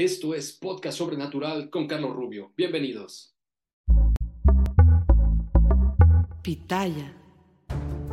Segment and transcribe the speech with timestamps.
[0.00, 2.54] Esto es Podcast Sobrenatural con Carlos Rubio.
[2.56, 3.36] Bienvenidos.
[6.42, 7.14] Pitaya.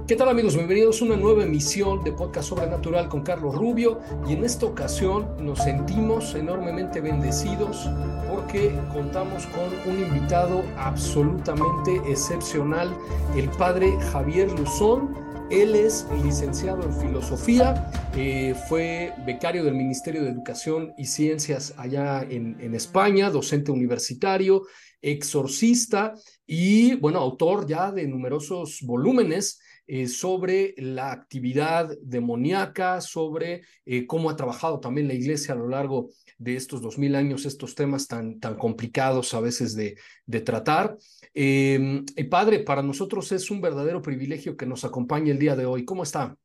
[0.06, 0.58] ¿Qué tal amigos?
[0.58, 5.38] Bienvenidos a una nueva emisión de Podcast Sobrenatural con Carlos Rubio y en esta ocasión
[5.40, 7.90] nos sentimos enormemente bendecidos
[8.30, 12.94] porque contamos con un invitado absolutamente excepcional,
[13.34, 20.30] el padre Javier Luzón él es licenciado en filosofía, eh, fue becario del Ministerio de
[20.30, 24.64] Educación y Ciencias allá en, España, docente universitario,
[25.02, 26.14] exorcista
[26.46, 34.30] y, bueno, autor ya de numerosos volúmenes eh, sobre la actividad demoníaca, sobre eh, cómo
[34.30, 38.08] ha trabajado también la iglesia a lo largo de estos dos mil años, estos temas
[38.08, 40.98] tan, tan complicados a veces de, de tratar.
[41.34, 45.86] Eh, padre, para nosotros es un verdadero privilegio que nos acompañe el día de hoy.
[45.86, 46.36] ¿Cómo está?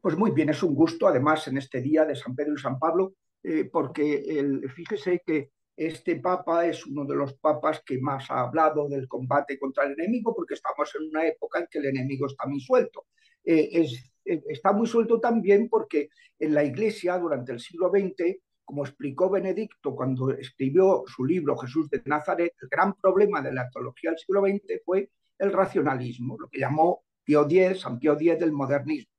[0.00, 2.78] Pues muy bien, es un gusto, además, en este día de San Pedro y San
[2.78, 5.50] Pablo, eh, porque el, fíjese que
[5.86, 9.92] este papa es uno de los papas que más ha hablado del combate contra el
[9.92, 13.06] enemigo, porque estamos en una época en que el enemigo está muy suelto.
[13.44, 18.38] Eh, es eh, está muy suelto también porque en la Iglesia durante el siglo XX,
[18.64, 23.68] como explicó Benedicto cuando escribió su libro Jesús de Nazaret, el gran problema de la
[23.70, 28.38] teología del siglo XX fue el racionalismo, lo que llamó Pío X, San Pío X
[28.38, 29.12] del modernismo,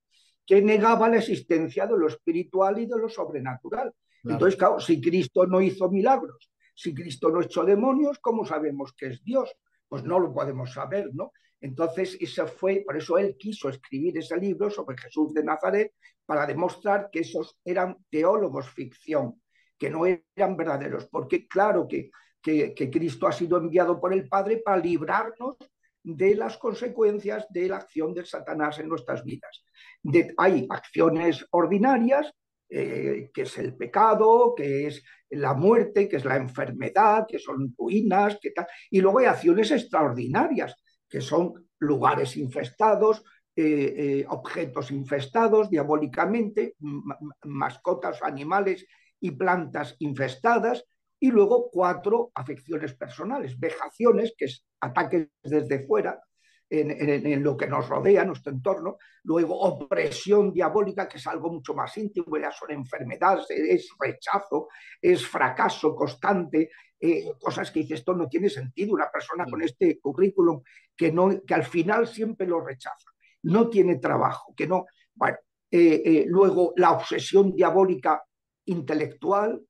[0.46, 3.94] que negaba la existencia de lo espiritual y de lo sobrenatural.
[4.24, 9.08] Entonces, claro, si Cristo no hizo milagros, si Cristo no echó demonios, ¿cómo sabemos que
[9.08, 9.52] es Dios?
[9.88, 11.32] Pues no lo podemos saber, ¿no?
[11.62, 15.94] Entonces, eso fue, por eso él quiso escribir ese libro sobre Jesús de Nazaret
[16.26, 19.42] para demostrar que esos eran teólogos ficción,
[19.78, 22.12] que no eran verdaderos, porque claro que,
[22.42, 25.56] que, Cristo ha sido enviado por el Padre para librarnos
[26.04, 29.64] de las consecuencias de la acción de Satanás en nuestras vidas.
[30.38, 32.34] hay acciones ordinarias,
[32.76, 37.76] eh, que es el pecado, que es la muerte, que es la enfermedad, que son
[37.78, 40.76] ruinas, que tal, y luego hay acciones extraordinarias,
[41.08, 43.24] que son lugares infestados,
[43.56, 46.76] eh, eh, objetos infestados diabólicamente,
[47.44, 48.88] mascotas, animales
[49.20, 50.84] y plantas infestadas,
[51.20, 56.20] y luego cuatro afecciones personales, vejaciones, que es ataques desde fuera,
[56.74, 61.96] en, lo que nos rodea, nuestro entorno, luego opresión diabólica, que es algo mucho más
[61.98, 64.70] íntimo, ya son enfermedades, es rechazo,
[65.00, 70.00] es fracaso constante, eh, cosas que dice esto no tiene sentido, una persona con este
[70.00, 70.62] currículum
[70.96, 73.12] que, no, que al final siempre lo rechaza,
[73.44, 75.38] no tiene trabajo, que no, bueno,
[75.70, 78.24] eh, eh, luego la obsesión diabólica
[78.66, 79.62] intelectual,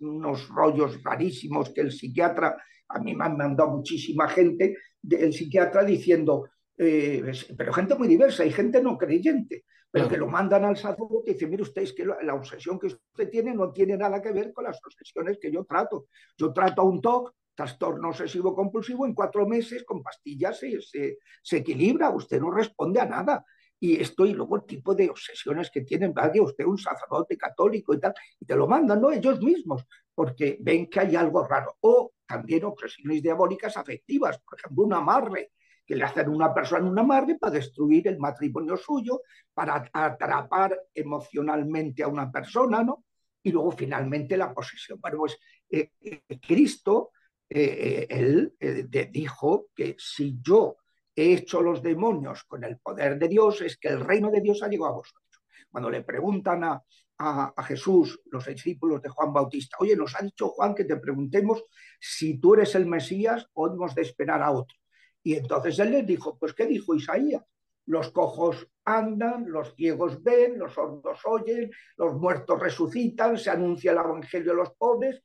[0.00, 2.56] unos rollos rarísimos que el psiquiatra,
[2.88, 4.74] a mí me han mandado muchísima gente,
[5.08, 10.28] el psiquiatra diciendo, eh, pero gente muy diversa, hay gente no creyente, pero que lo
[10.28, 13.72] mandan al sacerdote y dice, mire usted, es que la, obsesión que usted tiene no
[13.72, 16.06] tiene nada que ver con las obsesiones que yo trato.
[16.36, 21.18] Yo trato a un TOC, trastorno obsesivo compulsivo, en cuatro meses con pastillas se, se,
[21.42, 23.44] se equilibra, usted no responde a nada
[23.80, 27.94] y esto y luego el tipo de obsesiones que tienen, vaya usted un sacerdote católico
[27.94, 29.10] y tal, y te lo mandan, ¿no?
[29.10, 31.76] Ellos mismos, porque ven que hay algo raro.
[31.80, 35.52] O también obsesiones diabólicas afectivas, por ejemplo, un amarre,
[35.86, 39.22] que le hacen a una persona un amarre para destruir el matrimonio suyo,
[39.54, 43.04] para atrapar emocionalmente a una persona, ¿no?
[43.42, 45.00] Y luego finalmente la posesión.
[45.00, 45.38] Bueno, pues
[45.70, 47.12] eh, eh, Cristo,
[47.48, 48.54] eh, él
[49.10, 50.76] dijo que si yo
[51.14, 54.62] he hecho los demonios con el poder de Dios, es que el reino de Dios
[54.62, 55.42] ha llegado a vosotros.
[55.70, 56.82] Cuando le preguntan a,
[57.18, 61.64] a, Jesús, los discípulos de Juan Bautista, oye, nos ha dicho Juan que te preguntemos
[62.00, 64.76] si tú eres el Mesías o hemos de esperar a otro.
[65.22, 67.42] Y entonces él les dijo, pues ¿qué dijo Isaías?
[67.90, 73.98] los cojos andan, los ciegos ven, los sordos oyen, los muertos resucitan, se anuncia el
[73.98, 75.22] evangelio a los pobres.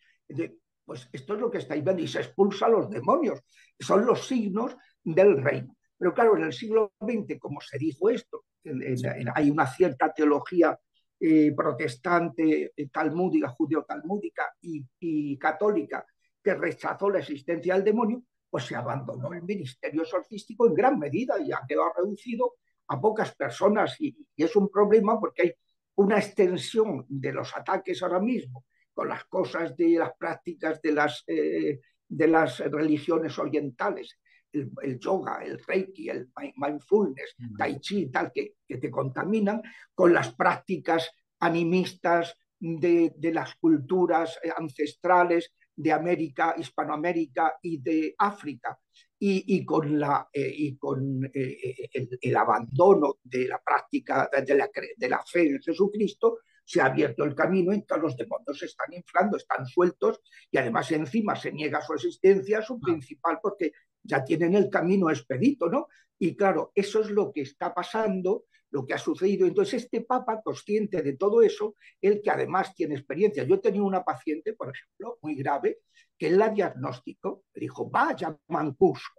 [0.83, 3.39] Pues esto es lo que estáis viendo y se expulsa a los demonios.
[3.79, 5.75] Son los signos del reino.
[5.97, 8.43] Pero claro, en el siglo XX, como se dijo esto,
[9.33, 10.77] hay una cierta teología
[11.17, 16.05] eh, protestante, eh, talmúdica, judeo-talmúdica y, católica
[16.43, 21.39] que rechazó la existencia del demonio, pues se abandonó el ministerio exorcístico en gran medida
[21.39, 22.55] y ha quedado reducido
[22.87, 25.53] a pocas personas y, es un problema porque hay
[25.95, 31.23] una extensión de los ataques ahora mismo con las cosas de las prácticas de las,
[31.27, 34.19] eh, de las religiones orientales,
[34.55, 39.61] el, yoga, el reiki, el mindfulness, tai chi, tal, que, que te contaminan
[39.93, 48.79] con las prácticas animistas de, de las culturas ancestrales de América, Hispanoamérica y de África,
[49.19, 54.55] y, y con, la, eh, y con eh, el, el, abandono de la práctica de
[54.55, 58.57] la, de la fe en Jesucristo, se ha abierto el camino y todos los demonios
[58.57, 60.19] se están inflando, están sueltos
[60.49, 63.71] y además encima se niega su existencia, su principal, porque
[64.05, 65.87] ya tienen el camino expedito, ¿no?
[66.17, 69.45] Y claro, eso es lo que está pasando, lo que ha sucedido.
[69.45, 73.43] Entonces, este Papa, consciente de todo eso, él que además tiene experiencia.
[73.43, 75.79] Yo he tenido una paciente, por ejemplo, muy grave,
[76.17, 79.11] que la diagnóstico, le dijo, vaya mancuso,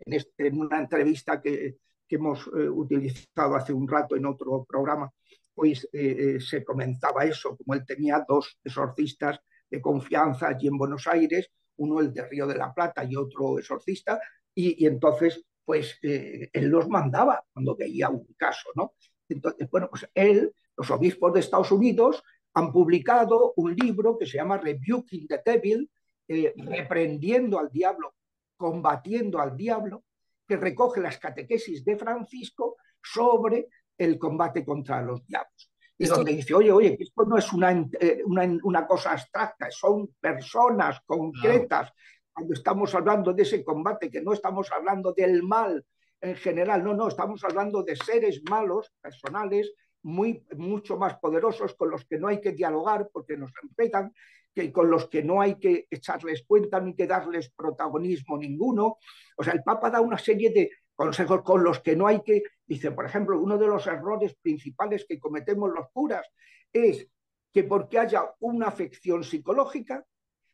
[0.00, 1.76] en, este, en una entrevista que,
[2.08, 5.10] hemos eh, utilizado hace un rato en otro programa,
[5.52, 10.78] pues eh, eh, se comenzaba eso, como él tenía dos exorcistas de confianza allí en
[10.78, 14.20] Buenos Aires, uno el de Río de la Plata y otro exorcista,
[14.54, 18.94] y, entonces pues eh, él los mandaba cuando veía un caso, ¿no?
[19.28, 22.22] Entonces, bueno, pues él, los obispos de Estados Unidos
[22.54, 25.90] han publicado un libro que se llama Rebuking the Devil,
[26.28, 28.14] eh, reprendiendo al diablo,
[28.56, 30.04] combatiendo al diablo,
[30.46, 33.68] que recoge las catequesis de Francisco sobre
[33.98, 37.70] el combate contra los diablos y donde dice, oye, oye, esto no es una,
[38.00, 41.92] eh, una, una cosa abstracta, son personas concretas.
[42.32, 45.84] Cuando estamos hablando de ese combate, que no estamos hablando del mal
[46.20, 49.72] en general, no, no, estamos hablando de seres malos, personales,
[50.02, 54.12] muy, mucho más poderosos, con los que no hay que dialogar porque nos respetan,
[54.54, 58.98] que con los que no hay que echarles cuenta ni que darles protagonismo ninguno.
[59.36, 62.42] O sea, el Papa da una serie de consejos con los que no hay que,
[62.66, 66.26] dice, por ejemplo, uno de los errores principales que cometemos los curas
[66.72, 67.06] es
[67.52, 70.04] que porque haya una afección psicológica,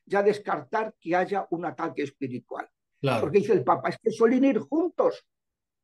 [0.05, 2.69] ya descartar que haya un ataque espiritual.
[3.21, 5.27] Porque dice el Papa, es que suelen ir juntos.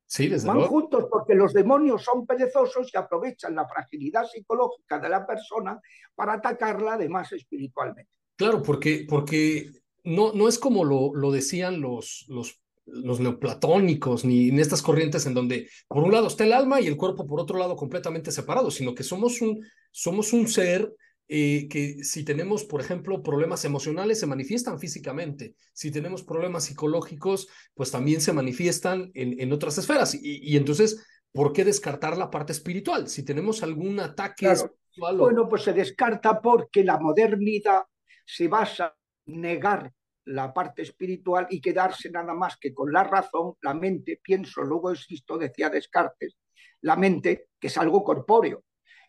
[0.06, 5.08] Sí, desde Van juntos porque los demonios son perezosos y aprovechan la fragilidad psicológica de
[5.08, 5.80] la persona
[6.14, 8.10] para atacarla además espiritualmente.
[8.36, 9.70] Claro, porque, porque
[10.04, 12.58] no, no es como lo, lo decían los, los
[12.92, 16.86] los neoplatónicos, ni en estas corrientes en donde por un lado está el alma y
[16.86, 20.92] el cuerpo por otro lado completamente separados, sino que somos un, somos un ser
[21.30, 25.54] eh, que si tenemos, por ejemplo, problemas emocionales, se manifiestan físicamente.
[25.74, 30.14] Si tenemos problemas psicológicos, pues también se manifiestan en, en otras esferas.
[30.18, 33.08] Y, entonces, ¿por qué descartar la parte espiritual?
[33.08, 35.18] Si tenemos algún ataque espiritual.
[35.18, 37.82] Bueno, pues se descarta porque la modernidad
[38.24, 38.96] se basa
[39.26, 39.92] en negar
[40.28, 44.90] la parte espiritual y quedarse nada más que con la razón, la mente, pienso, luego
[44.90, 46.36] existo, decía Descartes,
[46.82, 48.64] la mente, que es algo corpóreo,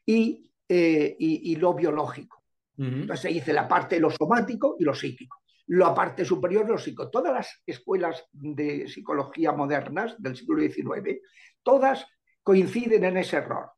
[0.06, 2.44] y, eh, y, lo biológico.
[2.78, 5.42] Entonces se dice la parte de lo somático y lo psíquico.
[5.68, 7.10] La parte superior, lo psíquico.
[7.10, 11.20] Todas las escuelas de psicología modernas del siglo XIX,
[11.62, 12.08] todas
[12.42, 13.72] coinciden en ese error.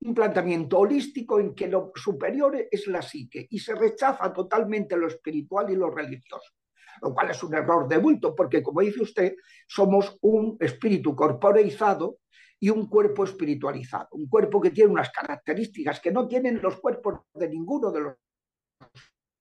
[0.00, 5.06] Un planteamiento holístico en que lo superior es la psique y se rechaza totalmente lo
[5.06, 6.52] espiritual y lo religioso
[7.02, 9.34] lo cual es un error de bulto, porque como dice usted,
[9.66, 12.18] somos un espíritu corporeizado
[12.60, 17.20] y un cuerpo espiritualizado, un cuerpo que tiene unas características que no tienen los cuerpos
[17.34, 18.14] de ninguno de los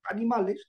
[0.04, 0.68] animales,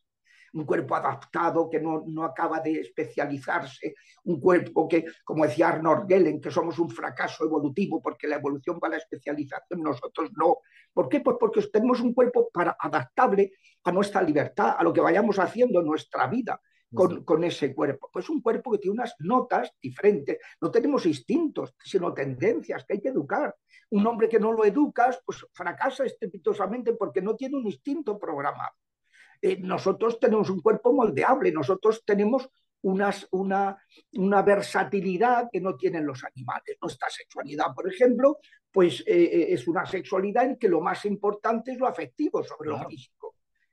[0.55, 6.09] un cuerpo adaptado que no, no, acaba de especializarse, un cuerpo que, como decía Arnold
[6.09, 10.59] Gellen, que somos un fracaso evolutivo porque la evolución va a la especialización, nosotros no.
[10.93, 11.21] ¿Por qué?
[11.21, 13.53] Pues porque tenemos un cuerpo para, adaptable
[13.85, 16.61] a nuestra libertad, a lo que vayamos haciendo en nuestra vida
[16.95, 18.11] con, ese cuerpo.
[18.13, 20.39] Pues un cuerpo que tiene unas notas diferentes.
[20.61, 23.55] No tenemos instintos, sino tendencias que hay que educar.
[23.91, 28.75] Un hombre que no lo educas, pues fracasa estrepitosamente porque no tiene un instinto programado.
[29.41, 32.49] Eh, nosotros tenemos un cuerpo moldeable, nosotros tenemos
[32.83, 33.77] unas, una,
[34.13, 36.77] una, versatilidad que no tienen los animales.
[36.81, 38.39] Nuestra sexualidad, por ejemplo,
[38.73, 42.71] pues eh, eh, es una sexualidad en que lo más importante es lo afectivo sobre
[42.71, 43.28] lo físico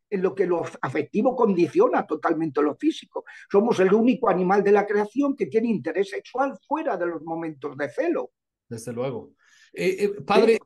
[0.09, 3.25] en lo que lo afectivo condiciona totalmente lo físico.
[3.51, 7.75] Somos el único animal de la creación que tiene interés sexual fuera de los momentos
[7.77, 8.31] de celo.
[8.67, 9.33] Desde luego.
[9.73, 10.59] Eh, eh, padre,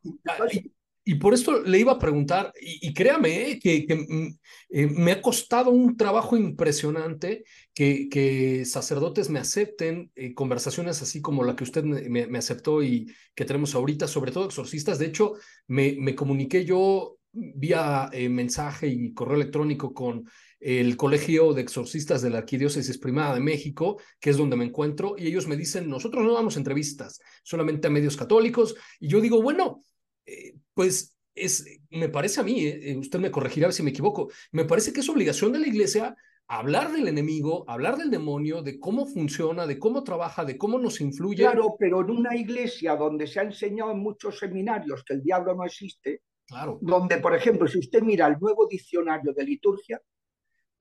[1.04, 5.72] y, por esto le iba a preguntar, y, créame eh, que, mm, me ha costado
[5.72, 7.44] un trabajo impresionante
[7.74, 13.12] que, que sacerdotes me acepten conversaciones así como la que usted me, me, aceptó y
[13.34, 15.00] que tenemos ahorita, sobre todo exorcistas.
[15.00, 15.34] De hecho,
[15.68, 20.26] me, me comuniqué yo vía mensaje y correo electrónico con
[20.60, 25.16] el Colegio de Exorcistas de la Arquidiócesis Primada de México, que es donde me encuentro,
[25.18, 29.42] y ellos me dicen, nosotros no damos entrevistas, solamente a medios católicos, y yo digo,
[29.42, 29.84] bueno,
[30.26, 34.66] eh, pues es, me parece a mí, eh, usted me corregirá si me equivoco, me
[34.66, 36.16] parece que es obligación de la Iglesia
[36.50, 41.00] hablar del enemigo, hablar del demonio, de cómo funciona, de cómo trabaja, de cómo nos
[41.00, 41.44] influye.
[41.44, 45.54] Claro, pero en una iglesia donde se ha enseñado en muchos seminarios que el diablo
[45.54, 46.80] no existe, claro.
[46.82, 50.02] donde, por ejemplo, si usted mira el nuevo diccionario de liturgia,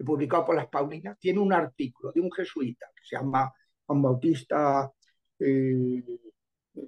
[0.04, 3.52] publicado por las Paulinas, tiene un artículo de un jesuita que se llama
[3.86, 4.90] Juan Bautista,
[5.38, 6.02] eh,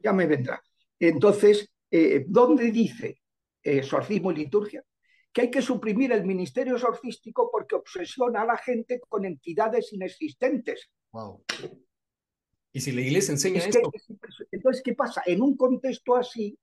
[0.03, 0.63] ya me vendrá.
[0.99, 3.21] Entonces, eh, ¿dónde dice
[3.63, 4.85] eh, exorcismo y liturgia?
[5.33, 10.91] Que hay que suprimir el ministerio exorcístico porque obsesiona a la gente con entidades inexistentes.
[11.13, 11.45] Wow.
[12.73, 13.91] ¿Y si la iglesia enseña esto?
[14.53, 15.23] entonces, ¿qué pasa?
[15.27, 16.57] En un contexto así,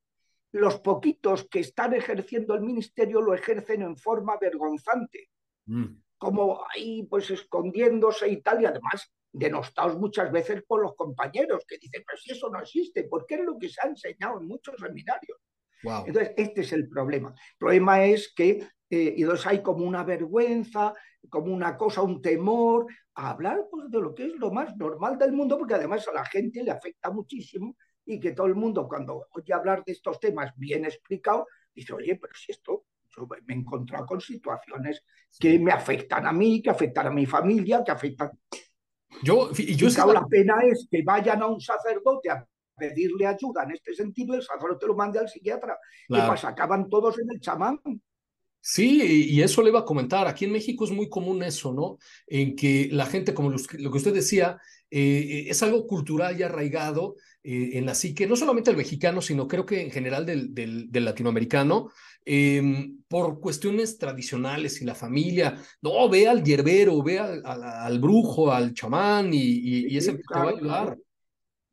[0.51, 5.29] los poquitos que están ejerciendo el ministerio lo ejercen en forma vergonzante.
[5.65, 5.87] Mm
[6.17, 11.77] como ahí pues escondiéndose y tal, y además denostados muchas veces por los compañeros que
[11.77, 14.75] dicen, pero si eso no existe, porque es lo que se ha enseñado en muchos
[14.79, 15.37] seminarios.
[15.83, 17.29] Entonces, este es el problema.
[17.29, 20.93] El problema es que eh, entonces hay como una vergüenza,
[21.29, 25.19] como una cosa, un temor a hablar pues, de lo que es lo más normal
[25.19, 27.75] del mundo, porque además a la gente le afecta muchísimo
[28.07, 31.45] y que todo el mundo cuando oye hablar de estos temas bien explicado,
[31.75, 32.85] dice, oye, pero si esto
[33.45, 35.03] me he encontrado con situaciones
[35.39, 38.31] que me afectan a mí, que afectan a mi familia, que afectan...
[39.23, 42.47] Yo, y yo la pena es que vayan a un sacerdote a
[42.77, 45.77] pedirle ayuda en este sentido, el sacerdote lo mande al psiquiatra.
[46.07, 46.49] y ¿Qué pasa?
[46.49, 47.79] Acaban todos en el chamán.
[48.61, 50.27] Sí, y eso le iba a comentar.
[50.27, 51.97] Aquí en México es muy común eso, ¿no?
[52.27, 54.59] En que la gente, como lo que usted decía,
[54.89, 57.15] eh, es algo cultural y arraigado
[57.47, 60.91] eh, en la psique, no solamente el mexicano, sino creo que en general del, del,
[60.91, 61.89] del latinoamericano,
[62.29, 68.73] Em, por cuestiones tradicionales y la familia, no, ve al hierbero, ve al, brujo, al
[68.73, 70.97] chamán y, y, ese te va a ayudar.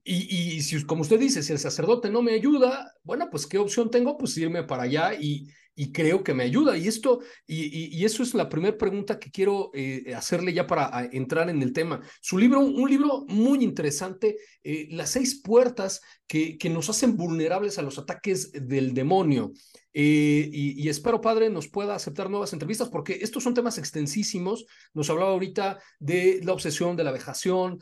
[0.05, 3.59] Y, y, si, como usted dice, si el sacerdote no me ayuda, bueno, pues qué
[3.59, 6.77] opción tengo, pues irme para allá y, y creo que me ayuda.
[6.77, 11.09] Y esto, y, y eso es la primera pregunta que quiero eh, hacerle ya para
[11.13, 12.01] entrar en el tema.
[12.21, 17.79] Su libro, un libro muy interesante, eh, Las seis puertas que, que nos hacen vulnerables
[17.79, 19.53] a los ataques del demonio.
[19.97, 24.67] Eh, y, espero, padre, nos pueda aceptar nuevas entrevistas porque estos son temas extensísimos.
[24.93, 27.79] Nos hablaba ahorita de la obsesión, de la vejación.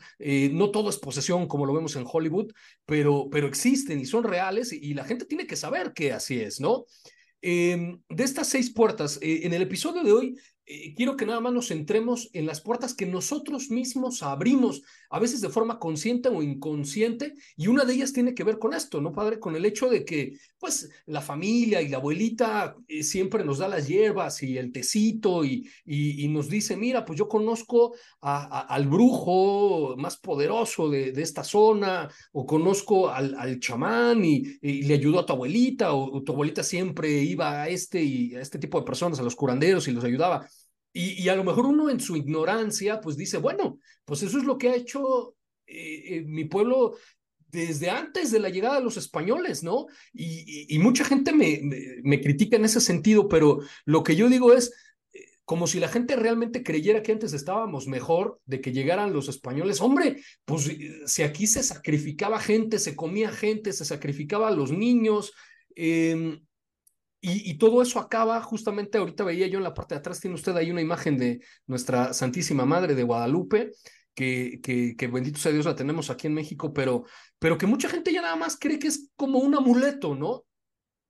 [0.51, 2.51] no todo es posesión como lo vemos en Hollywood,
[2.85, 6.39] pero, pero existen y son reales y, y la gente tiene que saber que así
[6.39, 6.85] es, ¿no?
[7.45, 11.41] Em, de estas seis puertas, eh, en el episodio de hoy eh, quiero que nada
[11.41, 16.29] más nos centremos en las puertas que nosotros mismos abrimos, a veces de forma consciente
[16.29, 19.39] o inconsciente, y una de ellas tiene que ver con esto, ¿no, padre?
[19.39, 23.67] Con el hecho de que, pues, la familia y la abuelita eh, siempre nos da
[23.67, 29.95] las hierbas y el tecito y, y, nos dice, mira, pues yo conozco al brujo
[29.97, 35.33] más poderoso de, de, esta zona, o conozco al, chamán y, le ayudó a tu
[35.33, 39.19] abuelita, o, o tu abuelita siempre iba a este y a este tipo de personas,
[39.19, 40.47] a los curanderos y los ayudaba.
[40.95, 44.59] Y, a lo mejor uno en su ignorancia, pues dice, bueno, pues eso es lo
[44.59, 45.35] que ha hecho
[45.65, 46.95] eh, eh, mi pueblo
[47.47, 49.87] desde antes de la llegada de los españoles, ¿no?
[50.13, 54.71] Y, mucha gente me, critica en ese sentido, pero lo que yo digo es,
[55.13, 59.29] eh, como si la gente realmente creyera que antes estábamos mejor de que llegaran los
[59.29, 59.81] españoles.
[59.81, 60.69] Hombre, pues
[61.07, 65.33] si aquí se sacrificaba gente, se comía gente, se sacrificaba a los niños.
[65.75, 66.39] Eh,
[67.25, 70.53] y, todo eso acaba, justamente ahorita veía yo en la parte de atrás, tiene usted
[70.57, 73.71] ahí una imagen de nuestra Santísima Madre de Guadalupe,
[74.13, 77.05] que, que, bendito sea Dios la tenemos aquí en México, pero,
[77.39, 80.43] pero que mucha gente ya nada más cree que es como un amuleto, ¿no?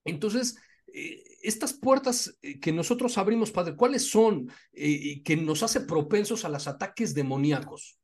[0.05, 0.55] Entonces,
[0.93, 6.45] eh, estas puertas eh, que nosotros abrimos, Padre, ¿cuáles son eh, que nos hace propensos
[6.45, 7.99] a los ataques demoníacos?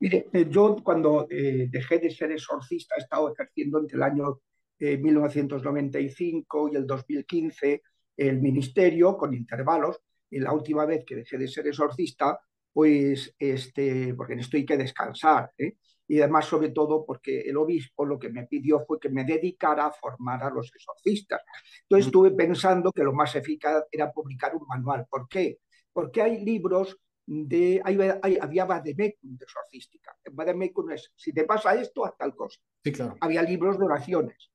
[0.00, 4.40] Mire, yo cuando dejé de ser exorcista he estado ejerciendo entre el año
[4.78, 7.82] 1995 y el 2015
[8.16, 10.00] el ministerio con intervalos.
[10.30, 12.40] Y la última vez que dejé de ser exorcista,
[12.72, 15.52] pues, este, porque esto hay que descansar.
[15.56, 15.76] ¿eh?
[16.08, 19.86] Y además, sobre todo, porque el obispo lo que me pidió fue que me dedicara
[19.86, 21.42] a formar a los exorcistas.
[21.82, 25.06] Entonces estuve pensando que lo más eficaz era publicar un manual.
[25.08, 25.60] ¿Por qué?
[25.92, 30.16] Porque hay libros de, había vademecum de exorcística.
[30.32, 32.60] Vademecum es, si te pasa esto, haz tal cosa.
[32.84, 33.16] Sí, claro.
[33.20, 34.50] Había libros de oraciones,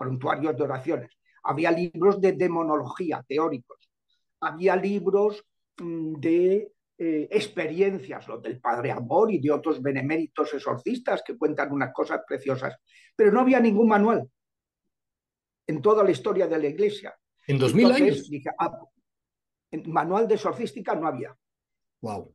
[0.00, 1.10] prontuarios de oraciones.
[1.42, 3.90] Había libros de demonología, teóricos.
[4.40, 5.44] Había libros
[5.76, 11.70] mm, de eh, experiencias, los del Padre Amor y de otros beneméritos exorcistas que cuentan
[11.70, 12.76] unas cosas preciosas.
[13.14, 14.26] Pero no había ningún manual
[15.66, 17.14] en toda la historia de la Iglesia.
[17.46, 18.30] En 2000 años.
[18.30, 18.80] Dije, ah,
[19.84, 21.36] manual de exorcística no había.
[22.00, 22.34] Wow.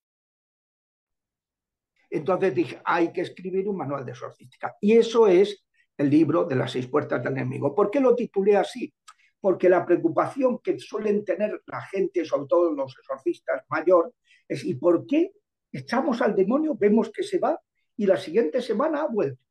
[2.11, 4.75] Entonces dije, hay que escribir un manual de exorcística.
[4.81, 5.63] Y eso es
[5.97, 7.73] el libro de las seis puertas del enemigo.
[7.73, 8.93] ¿Por qué lo titulé así?
[9.39, 14.13] Porque la preocupación que suelen tener la gente, sobre todo los exorcistas mayor,
[14.45, 15.31] es ¿y por qué
[15.71, 17.57] echamos al demonio, vemos que se va
[17.95, 19.41] y la siguiente semana ha vuelto?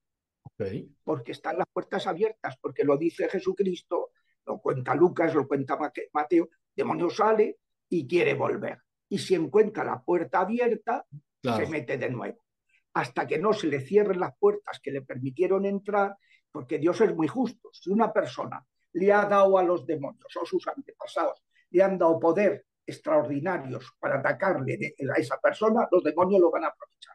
[1.02, 4.10] Porque están las puertas abiertas, porque lo dice Jesucristo,
[4.44, 5.78] lo cuenta Lucas, lo cuenta
[6.12, 7.56] Mateo, demonio sale
[7.88, 8.82] y quiere volver.
[9.08, 11.06] Y si encuentra la puerta abierta,
[11.42, 12.49] se mete de nuevo
[12.94, 16.16] hasta que no se le cierren las puertas que le permitieron entrar,
[16.50, 17.70] porque Dios es muy justo.
[17.72, 22.18] Si una persona le ha dado a los demonios o sus antepasados, le han dado
[22.18, 27.14] poder extraordinarios para atacarle a esa persona, los demonios lo van a aprovechar.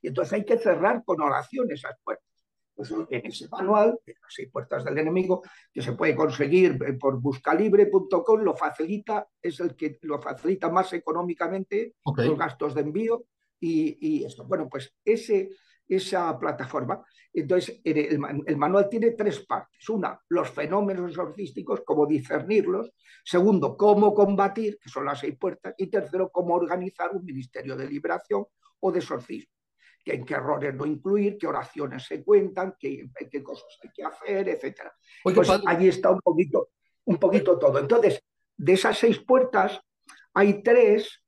[0.00, 2.26] Y entonces hay que cerrar con oración esas puertas.
[2.72, 8.40] Pues en ese manual, las seis puertas del enemigo, que se puede conseguir por buscalibre.com,
[8.40, 13.26] lo facilita, es el que lo facilita más económicamente los gastos de envío
[13.60, 14.44] y, esto.
[14.44, 15.50] Bueno, pues ese,
[15.88, 19.88] esa plataforma, entonces el, manual tiene tres partes.
[19.88, 22.92] Una, los fenómenos exorcísticos, cómo discernirlos.
[23.24, 25.74] Segundo, cómo combatir, que son las seis puertas.
[25.78, 28.46] Y tercero, cómo organizar un ministerio de liberación
[28.80, 29.52] o de exorcismo.
[30.02, 34.02] Que en qué errores no incluir, qué oraciones se cuentan, qué, qué cosas hay que
[34.02, 34.90] hacer, etc.
[35.22, 36.70] pues allí está un poquito,
[37.04, 37.78] un poquito todo.
[37.78, 38.24] Entonces,
[38.56, 39.78] de esas seis puertas,
[40.32, 41.22] hay tres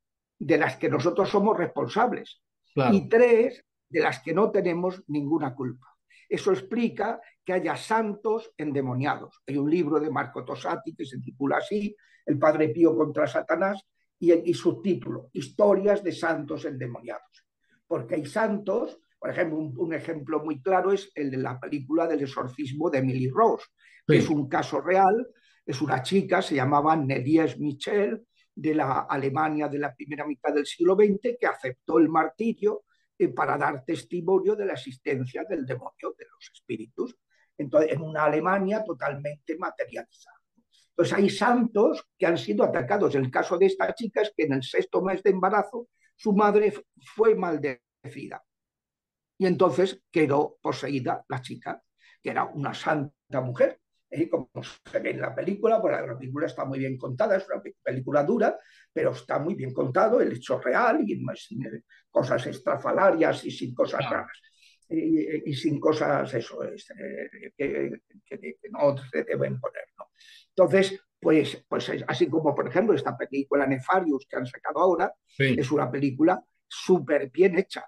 [0.44, 2.42] de las que nosotros somos responsables
[2.74, 5.86] y tres de las que no tenemos ninguna culpa.
[6.28, 9.40] Eso explica que haya santos endemoniados.
[9.46, 11.94] Hay un libro de Marco Tosati que se titula así,
[12.26, 13.84] El Padre Pío contra Satanás,
[14.18, 17.46] y, y subtítulo, Historias de santos endemoniados.
[17.86, 22.22] Porque hay santos, por ejemplo, un, ejemplo muy claro es el de la película del
[22.22, 23.66] exorcismo de Emily Rose,
[24.06, 25.28] que es un caso real,
[25.64, 30.66] es una chica, se llamaba Nedies Michel, de la Alemania de la primera mitad del
[30.66, 32.84] siglo XX que aceptó el martirio
[33.18, 37.16] eh, para dar testimonio de la existencia del demonio, de los espíritus,
[37.56, 40.38] entonces, en una Alemania totalmente materializada.
[40.90, 43.14] Entonces hay santos que han sido atacados.
[43.14, 46.72] El caso de esta chica es que en el sexto mes de embarazo su madre
[47.14, 48.44] fue maldecida
[49.38, 51.82] y entonces quedó poseída la chica,
[52.22, 53.80] que era una santa mujer,
[54.12, 57.46] y como se ve en la película, pues la película está muy bien contada, es
[57.48, 58.58] una película dura,
[58.92, 64.08] pero está muy bien contado, el hecho real y sin cosas estrafalarias y sin cosas
[64.08, 64.38] raras.
[64.88, 69.84] Y, sin cosas, eso, es, eh, que, no se deben poner.
[69.96, 70.10] ¿no?
[70.48, 75.70] Entonces, pues, pues así como, por ejemplo, esta película Nefarius que han sacado ahora, es
[75.72, 77.86] una película súper bien hecha.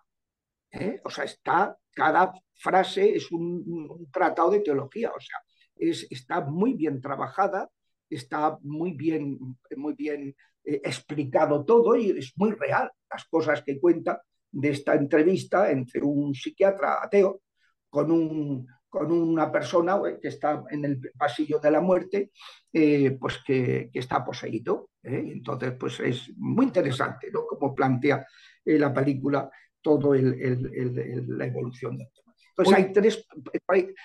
[0.70, 1.02] ¿eh?
[1.04, 5.38] O sea, está, cada frase es un, un, tratado de teología, o sea,
[5.76, 7.70] está muy bien trabajada,
[8.08, 9.38] está muy bien,
[9.76, 10.34] muy bien
[10.64, 16.02] eh, explicado todo y es muy real las cosas que cuenta de esta entrevista entre
[16.02, 17.42] un psiquiatra ateo
[17.90, 22.30] con, un, con una persona eh, que está en el pasillo de la muerte,
[22.72, 24.90] eh, pues que, que, está poseído.
[25.02, 27.46] Entonces, pues es muy interesante, ¿no?
[27.46, 28.26] Como plantea
[28.64, 29.50] la película
[29.82, 32.23] todo el, el, la evolución del tema.
[32.56, 33.26] Entonces hay tres,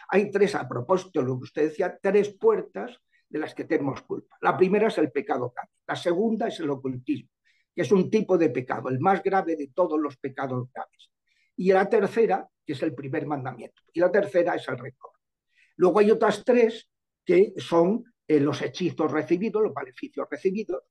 [0.10, 4.02] hay, tres, a propósito de lo que usted decía, tres puertas de las que tenemos
[4.02, 4.38] culpa.
[4.42, 7.30] La primera es el pecado capital, la segunda es el ocultismo,
[7.76, 11.12] que es un tipo de pecado, el más grave de todos los pecados graves.
[11.58, 13.84] Y la tercera, que es el primer mandamiento.
[13.94, 15.12] Y la tercera es el rencor.
[15.76, 16.90] Luego hay otras tres
[17.24, 20.82] que son eh, los hechizos recibidos, los beneficios recibidos,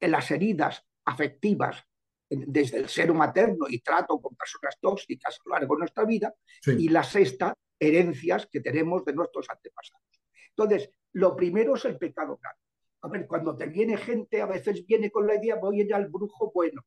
[0.00, 1.84] en las heridas afectivas
[2.30, 6.32] desde el seno materno y trato con personas tóxicas a lo largo de nuestra vida,
[6.66, 10.04] y la sexta, herencias que tenemos de nuestros antepasados.
[10.50, 12.58] Entonces, lo primero es el pecado grave.
[13.02, 15.94] A ver, cuando te viene gente, a veces viene con la idea, voy a ir
[15.94, 16.82] al brujo bueno.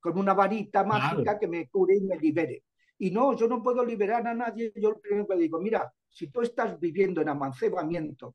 [0.00, 2.64] con una varita mágica que me cure y me libere.
[2.98, 4.72] Y no, yo no puedo liberar a nadie.
[4.76, 8.34] Yo lo primero que digo, mira, si tú estás viviendo en amancebamiento,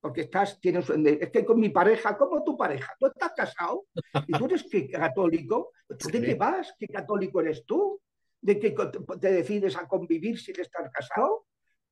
[0.00, 2.94] porque estás, tienes, es que con mi pareja, ¿cómo tu pareja?
[2.98, 3.86] ¿Tú estás casado?
[4.26, 5.72] ¿Y tú eres católico?
[5.98, 6.72] ¿Tú de qué vas?
[6.78, 8.00] ¿Qué católico eres tú?
[8.40, 8.74] ¿De qué
[9.20, 11.46] te decides a convivir sin estar casado?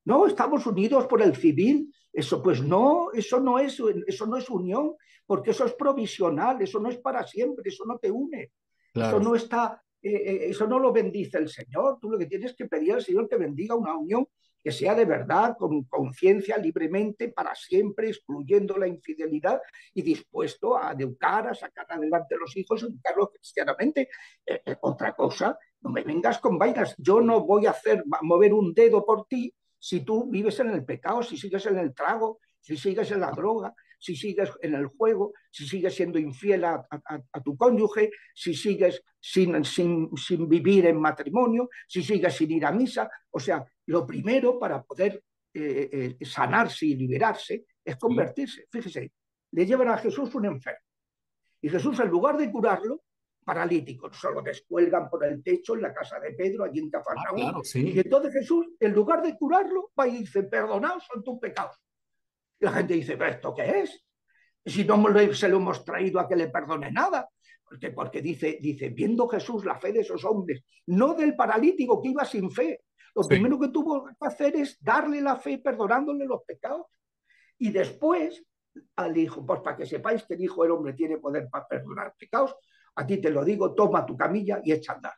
[0.05, 1.93] No, estamos unidos por el civil.
[2.13, 4.95] Eso, pues no, eso no es, eso no es unión,
[5.27, 8.53] porque eso es provisional, eso no es para siempre, eso no te une.
[8.95, 11.99] Eso no está, eh, eh, eso no lo bendice el Señor.
[12.01, 14.27] Tú lo que tienes que pedir al Señor que bendiga una unión
[14.67, 19.61] que sea de verdad, con conciencia, libremente, para siempre, excluyendo la infidelidad
[19.95, 24.09] y dispuesto a educar, a sacar adelante los hijos, educarlos cristianamente.
[24.45, 26.97] Eh, otra cosa, no me vengas con vainas.
[26.99, 30.85] Yo no voy a hacer mover un dedo por ti si tú vives en el
[30.85, 34.87] pecado, si sigues en el trago, si sigues en la droga, si sigues en el
[34.87, 36.87] juego, si sigues siendo infiel a,
[37.45, 42.73] tu cónyuge, si sigues sin, sin, sin, vivir en matrimonio, si sigues sin ir a
[42.73, 43.11] misa.
[43.31, 45.23] O sea, lo primero para poder
[45.55, 48.67] eh, eh, sanarse y liberarse es convertirse.
[48.71, 49.13] Fíjese,
[49.53, 50.81] le llevan a Jesús un enfermo.
[51.63, 53.03] Y Jesús, en lugar de curarlo,
[53.45, 57.55] paralítico, solo descuelgan por el techo en la casa de Pedro, allí en Cafarnaúm.
[57.55, 61.77] Ah, y entonces Jesús, en lugar de curarlo, va y dice, perdonaos son tus pecados.
[62.61, 64.05] La gente dice, ¿pero esto qué es?
[64.65, 67.29] Si no se lo hemos traído a que le perdone nada.
[67.63, 72.11] Porque, porque dice, dice, viendo Jesús la fe de esos hombres, no del paralítico que
[72.11, 72.83] iba sin fe.
[73.15, 76.87] Lo primero que tuvo que hacer es darle la fe perdonándole los pecados.
[77.59, 78.45] Y después
[78.97, 82.15] al hijo, pues para que sepáis que el hijo del hombre tiene poder para perdonar
[82.19, 82.55] pecados,
[82.95, 85.15] a ti te lo digo, toma tu camilla y echa a andar.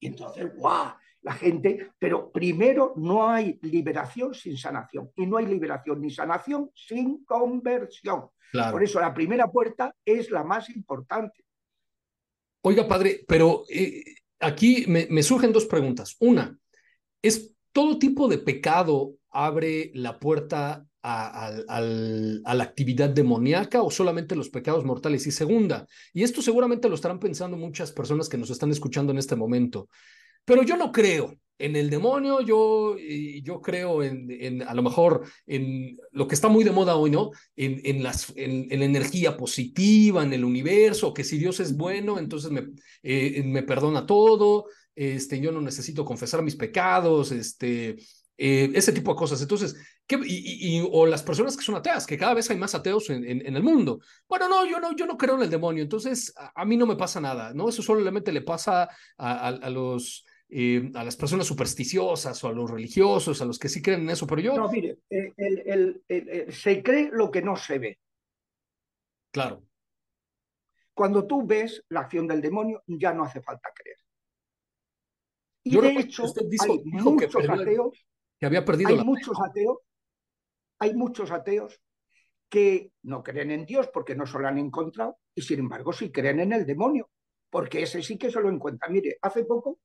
[0.00, 0.94] Y entonces, ¡guau!
[1.24, 6.70] La gente, pero primero no hay liberación sin sanación y no hay liberación ni sanación
[6.74, 8.28] sin conversión.
[8.70, 11.44] Por eso la primera puerta es la más importante.
[12.62, 14.04] Oiga, padre, pero eh,
[14.38, 16.14] aquí me, surgen dos preguntas.
[16.20, 16.56] Una,
[17.20, 24.36] ¿es todo tipo de pecado abre la puerta a, a, la actividad demoníaca o solamente
[24.36, 25.26] los pecados mortales?
[25.26, 29.18] Y segunda, y esto seguramente lo estarán pensando muchas personas que nos están escuchando en
[29.18, 29.88] este momento,
[30.44, 32.96] pero yo no creo en el demonio, yo,
[33.42, 37.30] yo creo en, a lo mejor en lo que está muy de moda hoy, ¿no?
[37.54, 42.18] En, en, las, en, la energía positiva, en el universo, que si Dios es bueno,
[42.18, 42.66] entonces me,
[43.02, 47.96] eh, me perdona todo, este, yo no necesito confesar mis pecados, este,
[48.36, 49.40] eh, ese tipo de cosas.
[49.40, 49.76] Entonces,
[50.08, 53.24] ¿qué, y, o las personas que son ateas, que cada vez hay más ateos en,
[53.24, 54.00] en, el mundo.
[54.28, 56.96] Bueno, no, yo no, yo no creo en el demonio, entonces a, mí no me
[56.96, 57.68] pasa nada, ¿no?
[57.68, 60.24] Eso solamente le pasa a, a los
[60.56, 64.10] eh, a las personas supersticiosas o a los religiosos, a los que sí creen en
[64.10, 64.56] eso, pero yo...
[64.56, 66.00] No, mire, el,
[66.50, 67.98] se cree lo que no se ve.
[69.32, 69.64] Claro.
[70.94, 73.98] Cuando tú ves la acción del demonio, ya no hace falta creer.
[75.64, 78.06] Y de hecho, hay muchos ateos,
[78.38, 79.78] que había perdido hay muchos ateos,
[80.78, 81.82] hay muchos ateos
[82.48, 86.12] que no creen en Dios porque no se lo han encontrado y sin embargo sí
[86.12, 87.10] creen en el demonio,
[87.50, 88.88] porque ese sí que se lo encuentra.
[88.88, 89.80] Mire, hace poco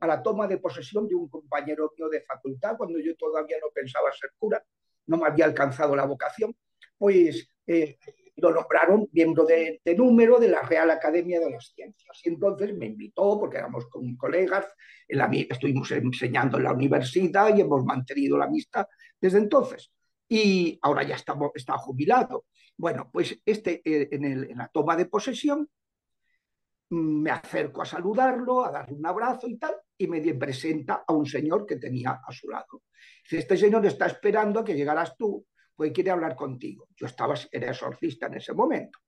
[0.00, 3.68] a la toma de posesión de un compañero mío de facultad, cuando yo todavía no
[3.74, 4.64] pensaba ser cura,
[5.06, 6.54] no me había alcanzado la vocación,
[6.96, 7.98] pues eh,
[8.36, 12.20] lo nombraron miembro de, número de la Real Academia de las Ciencias.
[12.24, 14.66] Y entonces me invitó, porque éramos con colegas,
[15.08, 18.86] en la, estuvimos enseñando en la universidad y hemos mantenido la amistad
[19.20, 19.92] desde entonces.
[20.28, 22.44] Y ahora ya está jubilado.
[22.76, 25.68] Bueno, pues este, eh, en, el, en la toma de posesión
[26.90, 31.24] me acerco a saludarlo, a darle un abrazo y tal, y me presenta a un
[31.24, 32.82] señor que tenía a su lado.
[33.24, 36.88] Si este señor está esperando a que llegaras tú, pues quiere hablar contigo.
[36.96, 38.98] Yo estaba, era exorcista en ese momento.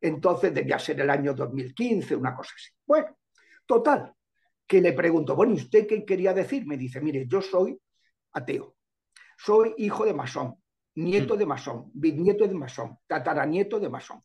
[0.00, 2.70] Entonces debía ser el año 2015, una cosa así.
[2.86, 3.16] Bueno,
[3.64, 4.12] total,
[4.66, 6.66] que le pregunto, bueno, ¿y usted qué quería decir?
[6.66, 7.78] Me dice, mire, yo soy
[8.32, 8.76] ateo,
[9.38, 10.56] soy hijo de masón,
[10.96, 11.38] nieto mm.
[11.38, 14.22] de masón, bisnieto de masón, tataranieto de masón.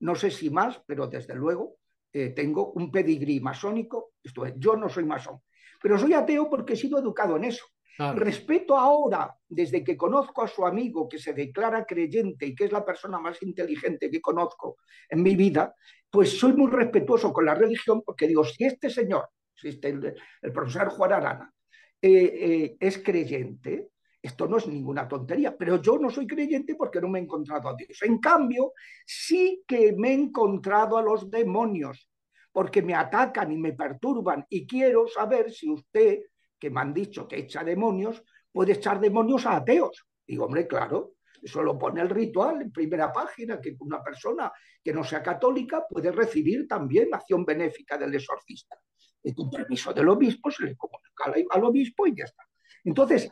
[0.00, 1.78] No sé si más, pero desde luego
[2.16, 5.40] eh, tengo un pedigrí masónico, esto es, yo no soy masón,
[5.82, 7.66] pero soy ateo porque he sido educado en eso.
[7.96, 12.72] Respeto ahora, desde que conozco a su amigo que se declara creyente y que es
[12.72, 14.76] la persona más inteligente que conozco
[15.08, 15.74] en mi vida,
[16.10, 20.52] pues soy muy respetuoso con la religión porque digo, si este señor, si este, el,
[20.52, 21.52] profesor Juan Arana,
[22.00, 23.90] eh, eh, es creyente,
[24.24, 27.68] esto no es ninguna tontería, pero yo no soy creyente porque no me he encontrado
[27.68, 28.02] a Dios.
[28.04, 28.72] En cambio,
[29.04, 32.08] sí que me he encontrado a los demonios,
[32.50, 36.20] porque me atacan y me perturban y quiero saber si usted,
[36.58, 40.06] que me han dicho que echa demonios, puede echar demonios a ateos.
[40.26, 41.16] Digo, hombre, claro.
[41.42, 44.50] Eso lo pone el ritual en primera página, que una persona
[44.82, 48.78] que no sea católica puede recibir también la acción benéfica del exorcista.
[49.22, 52.42] Y con permiso del obispo se le comunica al obispo y ya está.
[52.84, 53.30] Entonces,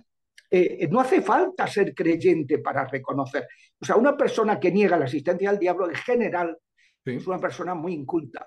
[0.54, 3.48] eh, no hace falta ser creyente para reconocer.
[3.80, 6.58] O sea, una persona que niega la existencia del diablo en general
[7.06, 8.46] es una persona muy inculta,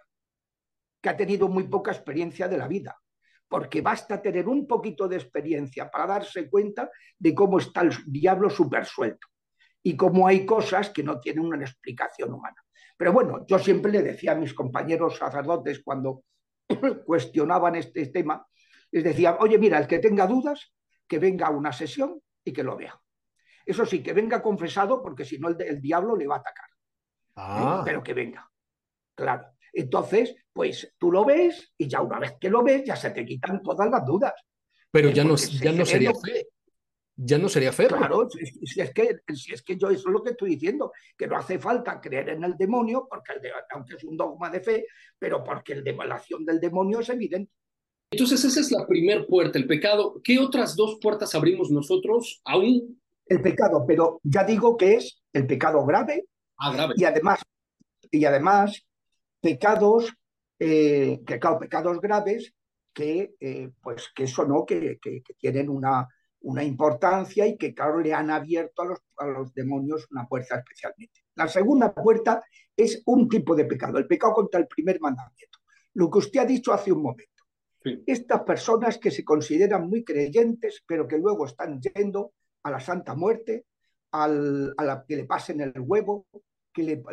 [1.02, 2.96] que ha tenido muy poca experiencia de la vida,
[3.48, 8.52] porque basta tener un poquito de experiencia para darse cuenta de cómo está el diablo
[8.52, 9.28] súper suelto
[9.82, 12.64] y cómo hay cosas que no tienen una explicación humana.
[12.96, 16.24] Pero bueno, yo siempre le decía a mis compañeros sacerdotes cuando
[17.06, 18.46] cuestionaban este tema,
[18.92, 20.75] les decía, oye, mira, el que tenga dudas,
[21.08, 23.00] que venga a una sesión y que lo vea.
[23.66, 26.70] Eso sí, que venga confesado, porque si no el, diablo le va a atacar.
[27.36, 27.82] Ah.
[27.84, 28.50] Pero que venga.
[29.16, 29.48] Claro.
[29.74, 33.26] Entonces, pues tú lo ves y ya una vez que lo ves, ya se te
[33.26, 34.34] quitan todas las dudas.
[34.92, 36.48] Pero ya no, ya no sería fe.
[37.18, 37.88] Ya no sería fe.
[37.88, 41.28] Claro, si, es que, si es que yo eso es lo que estoy diciendo, que
[41.28, 43.34] no hace falta creer en el demonio, porque
[43.72, 44.86] aunque es un dogma de fe,
[45.18, 47.52] pero porque el de, la acción del demonio es evidente.
[48.16, 50.22] Entonces esa es la primera puerta, el pecado.
[50.24, 52.98] ¿Qué otras dos puertas abrimos nosotros aún?
[53.26, 56.26] El pecado, pero ya digo que es el pecado grave.
[56.58, 56.94] Ah, grave.
[56.96, 57.42] Y además,
[58.10, 58.86] y además
[59.42, 60.14] pecados,
[60.60, 62.54] eh, que claro, pecados graves
[62.94, 66.08] que, eh, pues, que eso no, que, que, tienen una,
[66.40, 70.56] una importancia y que, claro, le han abierto a los, a los demonios una puerta
[70.56, 71.26] especialmente.
[71.36, 72.42] La segunda puerta
[72.78, 75.60] es un tipo de pecado, el pecado contra el primer mandamiento.
[75.96, 77.35] Lo que usted ha dicho hace un momento.
[78.06, 83.14] Estas personas que se consideran muy creyentes, pero que luego están yendo a la Santa
[83.14, 83.66] Muerte,
[84.12, 86.26] al, a la, que le pasen el huevo,
[86.74, 87.04] que le,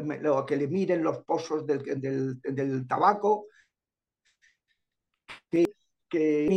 [0.47, 1.83] que le miren los pozos del,
[2.43, 3.47] del, tabaco,
[5.51, 5.75] que,
[6.09, 6.49] que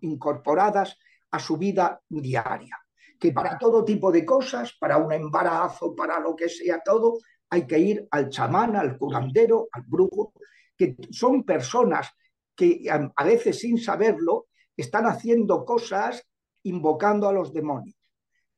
[0.00, 0.98] incorporadas
[1.30, 2.76] a su vida diaria.
[3.18, 7.18] Que para todo tipo de cosas, para un embarazo, para lo que sea todo,
[7.50, 10.32] hay que ir al chamán, al curandero, al brujo,
[10.76, 12.10] que son personas
[12.60, 16.22] que a veces sin saberlo están haciendo cosas
[16.64, 17.96] invocando a los demonios.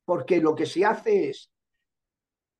[0.04, 1.52] Porque lo que se hace es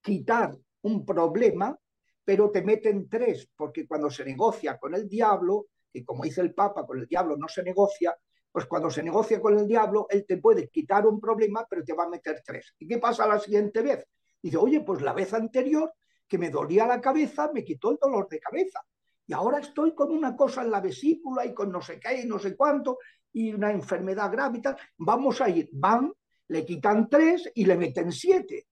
[0.01, 1.77] quitar un problema,
[2.25, 6.55] pero te meten tres, porque cuando se negocia con el diablo, y como dice el
[6.55, 8.17] Papa, con el diablo no se negocia,
[8.53, 11.93] pues cuando se negocia con el diablo, él te puede quitar un problema, pero te
[11.93, 12.73] va a meter tres.
[12.79, 14.07] ¿Y qué pasa la siguiente vez?
[14.41, 15.93] Dice, oye, pues la vez anterior
[16.29, 18.81] que me dolía la cabeza, me quitó el dolor de cabeza
[19.27, 22.27] y ahora estoy con una cosa en la vesícula y con no sé qué y
[22.27, 22.99] no sé cuánto
[23.33, 24.77] y una enfermedad grave y tal.
[24.99, 26.13] Vamos a ir, van,
[26.49, 28.67] le quitan tres y le meten siete.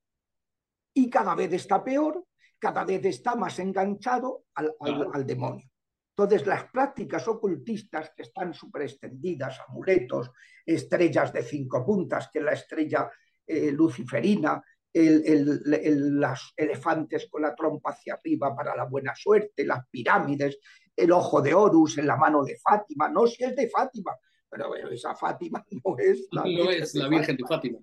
[0.93, 2.25] Y cada vez está peor,
[2.59, 4.75] cada vez está más enganchado al,
[5.13, 5.67] al, demonio.
[6.11, 10.31] Entonces, las prácticas ocultistas que están súper extendidas, amuletos,
[10.67, 13.11] estrellas de cinco puntas, que la estrella
[13.47, 19.87] eh, luciferina, el, las elefantes con la trompa hacia arriba para la buena suerte, las
[19.89, 20.59] pirámides,
[20.97, 23.09] el ojo de Horus en la mano de Fátima.
[23.09, 24.17] No si es de Fátima,
[24.49, 27.79] pero esa Fátima no es la, no es la Virgen de Fátima.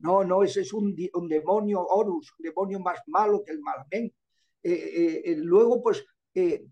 [0.00, 4.12] No, no, ese es un, un, demonio Horus, un demonio más malo que el Malamén.
[4.62, 6.04] Eh, eh, eh, luego, pues,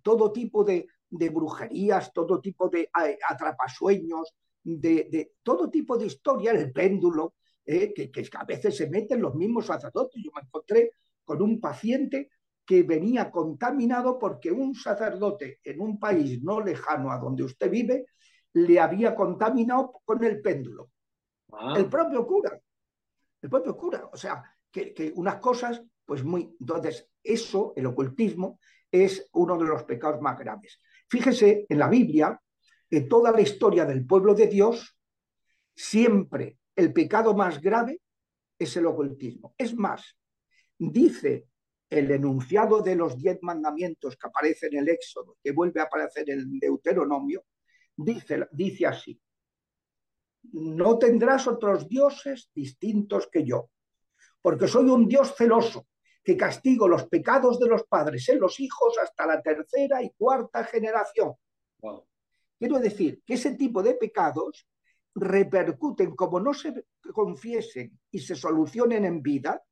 [0.02, 2.88] todo tipo de, de, brujerías, todo tipo de
[3.28, 7.34] atrapasueños, de, de, todo tipo de historia, el péndulo,
[7.70, 10.22] eh, que, a veces se meten los mismos sacerdotes.
[10.24, 12.30] Yo me encontré con un paciente
[12.64, 18.06] que venía contaminado porque un sacerdote en un país no lejano a donde usted vive
[18.54, 20.88] le había contaminado con el péndulo.
[21.52, 21.74] Ah.
[21.76, 22.58] El propio cura.
[23.42, 24.08] El propio cura.
[24.10, 26.56] O sea, que, unas cosas, pues muy.
[26.58, 30.80] Entonces, eso, el ocultismo, es uno de los pecados más graves.
[31.06, 32.40] Fíjese, en la Biblia,
[32.88, 34.98] en toda la historia del pueblo de Dios,
[35.74, 38.00] siempre el pecado más grave
[38.56, 39.52] es el ocultismo.
[39.58, 40.16] Es más,
[40.78, 41.48] dice
[41.90, 46.30] el enunciado de los diez mandamientos que aparece en el Éxodo, que vuelve a aparecer
[46.30, 47.44] en el Deuteronomio,
[47.96, 49.20] dice, dice así,
[50.52, 53.70] no tendrás otros dioses distintos que yo,
[54.40, 55.88] porque soy un Dios celoso,
[56.22, 60.62] que castigo los pecados de los padres en los hijos hasta la tercera y cuarta
[60.62, 61.34] generación.
[62.56, 64.68] Quiero decir que ese tipo de pecados
[65.20, 66.72] repercuten, como no se
[67.12, 69.62] confiesen y se solucionen en vida,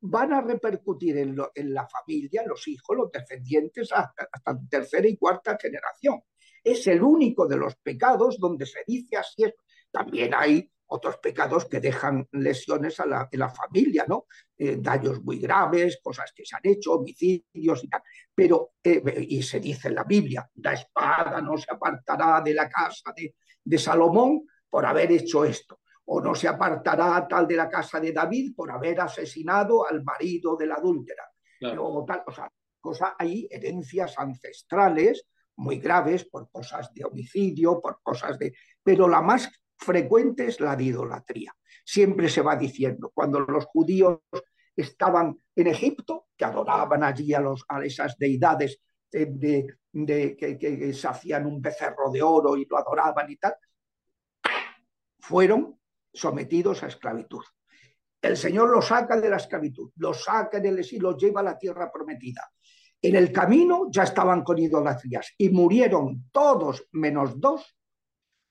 [0.00, 1.36] van a repercutir en,
[1.74, 6.20] la familia, los hijos, los descendientes, hasta, hasta, tercera y cuarta generación.
[6.62, 9.44] Es el único de los pecados donde se dice así.
[9.90, 14.26] También hay otros pecados que dejan lesiones a la, familia, ¿no?
[14.56, 18.02] Eh, daños muy graves, cosas que se han hecho, homicidios y tal.
[18.34, 22.68] Pero, eh, y se dice en la Biblia, la espada no se apartará de la
[22.68, 23.12] casa
[23.64, 25.80] de Salomón por haber hecho esto.
[26.04, 30.54] o no se apartará tal de la casa de David por haber asesinado al marido
[30.54, 31.24] de la adúltera.
[31.78, 35.24] O, tal, o sea, cosa, hay herencias ancestrales
[35.56, 38.52] muy graves por cosas de homicidio, por cosas de...
[38.82, 41.56] Pero la más frecuente es la de idolatría.
[41.82, 44.18] Siempre se va diciendo, cuando los judíos
[44.76, 48.78] estaban en Egipto, que adoraban allí a, los, a esas deidades
[49.10, 53.54] de, de, que, que, se hacían un becerro de oro y lo adoraban y tal,
[55.26, 55.76] fueron
[56.12, 57.42] sometidos a esclavitud.
[58.22, 61.58] El Señor los saca de la esclavitud, los saca del exilio, los lleva a la
[61.58, 62.48] tierra prometida.
[63.02, 67.76] En el camino ya estaban con idolatrías y murieron todos menos dos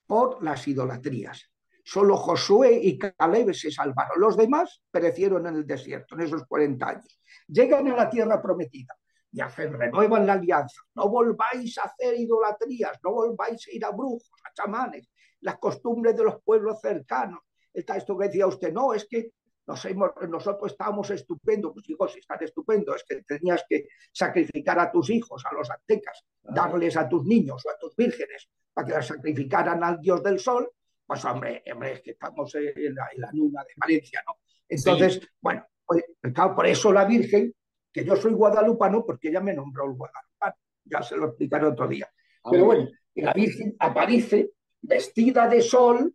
[0.06, 1.50] por las idolatrías.
[1.82, 4.20] Solo Josué y Caleb se salvaron.
[4.20, 7.20] Los demás perecieron en el desierto en esos 40 años.
[7.48, 8.94] Llegan a la tierra prometida
[9.32, 10.82] y hacen, renuevan la alianza.
[10.94, 15.08] No volváis a hacer idolatrías, no volváis a ir a brujos, a chamanes,
[15.46, 17.38] las costumbres de los pueblos cercanos.
[17.72, 19.30] Está esto que decía usted, no, es que
[19.66, 25.44] nosotros estábamos estupendos, pues hijos están estupendos, es que tenías que sacrificar a tus hijos,
[25.48, 29.84] a los aztecas, darles a tus niños o a tus vírgenes para que las sacrificaran
[29.84, 30.68] al dios del sol,
[31.06, 34.34] pues hombre, hombre es que estamos en la, luna de Valencia, ¿no?
[34.68, 36.04] Entonces, bueno, pues,
[36.34, 37.54] claro, por eso la Virgen,
[37.92, 40.54] que yo soy guadalupano, porque ella me nombró el guadalupano,
[40.84, 42.10] ya se lo explicaré otro día.
[42.42, 44.55] Ah, Pero bueno, la Virgen aparece
[44.86, 46.14] vestida de sol,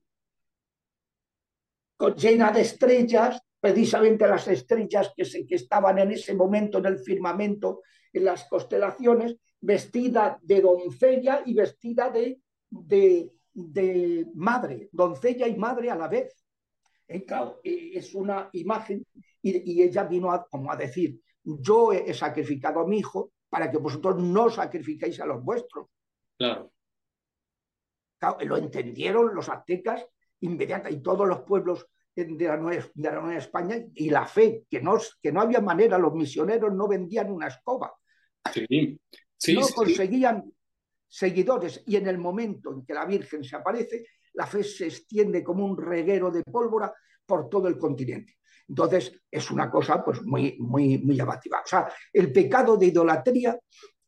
[2.16, 7.82] llena de estrellas, precisamente las estrellas que, se, estaban en ese momento en el firmamento,
[8.12, 12.40] en las constelaciones, vestida de doncella y vestida de,
[12.72, 16.34] de, madre, doncella y madre a la vez.
[17.08, 17.26] Eh,
[17.64, 19.06] eh, es una imagen
[19.42, 23.78] y, ella vino a, como a decir, yo he, sacrificado a mi hijo para que
[23.78, 25.88] vosotros no sacrificéis a los vuestros.
[26.38, 26.72] Claro.
[28.42, 30.06] Lo entendieron los aztecas
[30.42, 34.66] inmediata y todos los pueblos de la, Nueva, de la Nueva España y la fe,
[34.70, 37.94] que no, que no había manera, los misioneros no vendían una escoba.
[38.52, 39.00] Sí,
[39.38, 40.52] sí, no conseguían
[41.08, 45.44] seguidores y en el momento en que la Virgen se aparece, la fe se extiende
[45.44, 46.94] como un reguero de pólvora
[47.26, 48.38] por todo el continente.
[48.68, 51.62] Entonces, es una cosa pues, muy, muy, muy llamativa.
[51.64, 53.58] O sea, el pecado de idolatría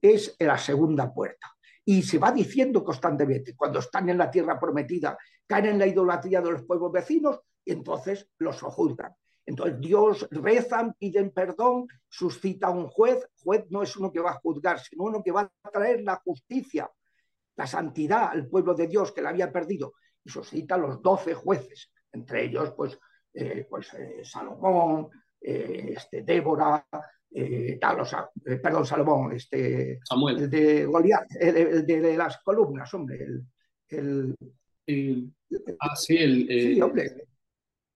[0.01, 1.53] es la segunda puerta.
[1.85, 6.41] Y se va diciendo constantemente, cuando están en la tierra prometida, caen en la idolatría
[6.41, 9.13] de los pueblos vecinos, entonces los juzgan.
[9.45, 13.27] Entonces Dios rezan, piden perdón, suscita un juez.
[13.43, 16.15] Juez no es uno que va a juzgar, sino uno que va a traer la
[16.15, 16.89] justicia,
[17.55, 19.93] la santidad al pueblo de Dios que la había perdido.
[20.23, 22.97] Y suscita los doce jueces, entre ellos pues,
[23.33, 25.09] eh, pues eh, Salomón,
[25.41, 26.87] eh, este, Débora,
[27.79, 28.29] tal, o sea,
[28.61, 30.39] perdón, Salomón, este, Samuel.
[30.39, 33.25] el de Goliat, el, de, las columnas, hombre,
[33.89, 34.37] el,
[35.79, 37.27] ah, sí, el, sí, hombre,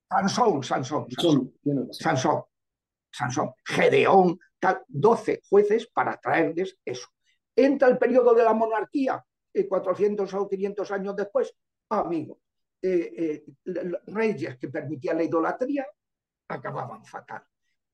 [0.09, 1.07] Sansón, Sansón,
[1.91, 2.43] Sansón,
[3.11, 7.07] Sansón, Gedeón, tal, 12 jueces para traerles eso.
[7.55, 9.23] Entra el periodo de la monarquía,
[9.67, 11.53] 400 o 500 años después,
[11.89, 12.39] amigo,
[12.81, 15.85] eh, eh, reyes que permitían la idolatría
[16.47, 17.43] acababan fatal.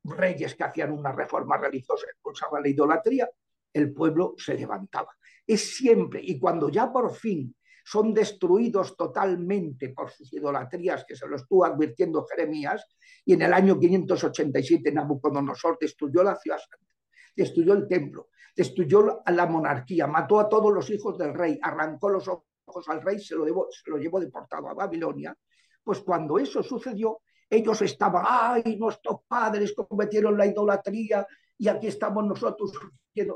[0.03, 3.29] Reyes que hacían una reforma religiosa expulsaban la idolatría,
[3.71, 5.15] el pueblo se levantaba.
[5.45, 11.27] Es siempre, y cuando ya por fin son destruidos totalmente por sus idolatrías, que se
[11.27, 12.85] lo estuvo advirtiendo Jeremías,
[13.25, 16.93] y en el año 587 Nabucodonosor destruyó la ciudad santa,
[17.35, 22.09] destruyó el templo, destruyó a la monarquía, mató a todos los hijos del rey, arrancó
[22.09, 25.35] los ojos al rey, se lo, se lo llevó deportado a Babilonia.
[25.83, 27.21] Pues cuando eso sucedió,
[27.55, 31.25] ellos estaban, ay, nuestros padres cometieron la idolatría
[31.57, 32.71] y aquí estamos nosotros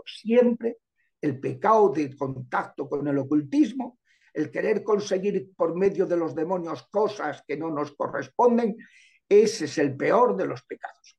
[0.05, 0.77] siempre
[1.21, 3.99] el pecado de contacto con el ocultismo
[4.37, 8.77] el querer conseguir por medio de los demonios cosas que no nos corresponden,
[9.27, 11.17] ese es el peor de los pecados.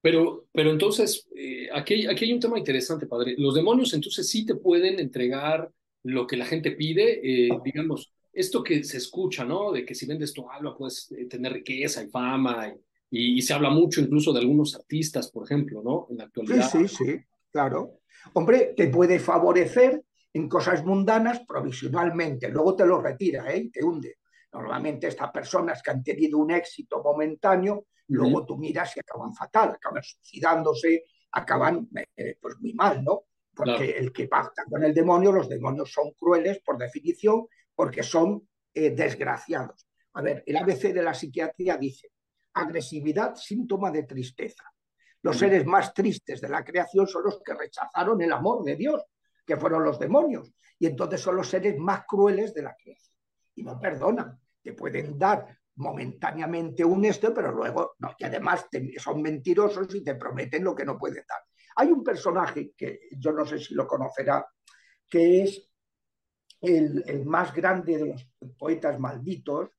[0.00, 3.34] Pero, pero entonces, eh, aquí, aquí hay un tema interesante, padre.
[3.36, 5.72] Los demonios entonces sí te pueden entregar
[6.04, 9.72] lo que la gente pide, eh, digamos, esto que se escucha, ¿no?
[9.72, 12.72] De que si vendes tu alma puedes eh, tener riqueza y fama,
[13.10, 16.06] y, y, se habla mucho incluso de algunos artistas, por ejemplo, ¿no?
[16.10, 16.70] En la actualidad.
[16.70, 18.00] Sí, sí, sí, claro.
[18.34, 23.58] Hombre, te puede favorecer en cosas mundanas provisionalmente, luego te lo retira ¿eh?
[23.58, 24.18] y te hunde.
[24.52, 29.70] Normalmente estas personas que han tenido un éxito momentáneo, luego tú miras y acaban fatal,
[29.70, 33.24] acaban suicidándose, acaban eh, pues muy mal, ¿no?
[33.54, 38.48] Porque el que pacta con el demonio, los demonios son crueles por definición, porque son
[38.74, 39.86] eh, desgraciados.
[40.14, 42.10] A ver, el ABC de la psiquiatría dice,
[42.54, 44.64] agresividad, síntoma de tristeza.
[45.22, 49.02] Los seres más tristes de la creación son los que rechazaron el amor de Dios
[49.46, 50.52] que fueron los demonios.
[50.78, 53.16] Y entonces son los seres más crueles de la creación.
[53.54, 54.38] Y no perdonan.
[54.62, 58.66] te pueden dar momentáneamente un esto, pero luego no, y además
[58.98, 61.40] son mentirosos y te prometen lo que no pueden dar.
[61.76, 64.46] Hay un personaje que yo no sé si lo conocerá,
[65.08, 65.71] que es
[66.62, 69.70] el, más grande de los poetas malditos,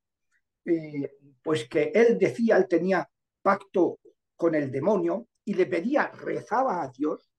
[0.65, 3.09] eh, pues que él decía, él tenía
[3.41, 3.99] pacto
[4.35, 7.31] con el demonio y le pedía, rezaba a Dios,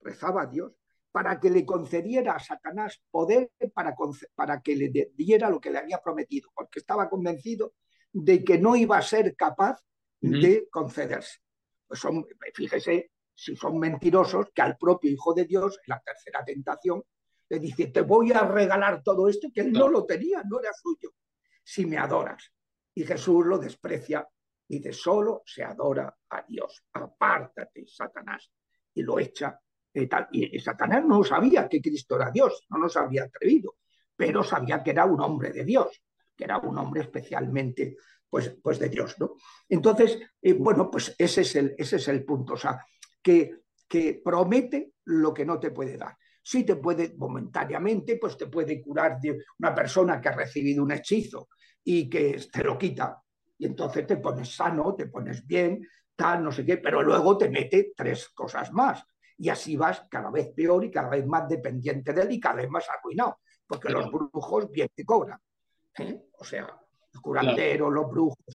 [0.00, 0.72] rezaba a Dios,
[1.10, 3.94] para que le concediera a Satanás poder para,
[4.34, 7.74] para que le diera lo que le había prometido, porque estaba convencido
[8.12, 9.80] de que no iba a ser capaz
[10.20, 11.38] de concederse.
[11.86, 16.44] Pues son, fíjese, si son mentirosos, que al propio Hijo de Dios, en la tercera
[16.44, 17.02] tentación,
[17.48, 20.72] le dice, te voy a regalar todo esto, que él no lo tenía, no era
[20.72, 21.14] suyo,
[21.62, 22.52] si me adoras.
[22.94, 24.28] Y Jesús lo desprecia
[24.68, 26.84] y de solo se adora a Dios.
[26.92, 28.50] Apártate, Satanás.
[28.94, 29.58] Y lo echa
[29.94, 30.28] y tal.
[30.32, 33.76] Y, Satanás no sabía que Cristo era Dios, no nos había atrevido,
[34.14, 36.02] pero sabía que era un hombre de Dios,
[36.36, 37.96] que era un hombre especialmente
[38.28, 39.16] pues, pues de Dios.
[39.18, 39.36] ¿no?
[39.68, 42.84] Entonces, eh, bueno, pues ese es, el, ese es el punto, o sea,
[43.22, 46.16] que, que promete lo que no te puede dar.
[46.48, 50.92] Sí te puede momentáneamente, pues te puede curar de una persona que ha recibido un
[50.92, 51.50] hechizo
[51.84, 53.22] y que te lo quita.
[53.58, 55.86] Y entonces te pones sano, te pones bien,
[56.16, 59.04] tal, no sé qué, pero luego te mete tres cosas más
[59.36, 62.54] y así vas cada vez peor y cada vez más dependiente de él y cada
[62.54, 65.38] vez más arruinado, porque los brujos bien te cobran.
[65.98, 66.28] ¿eh?
[66.38, 66.66] O sea,
[67.12, 68.56] el curandero, los brujos,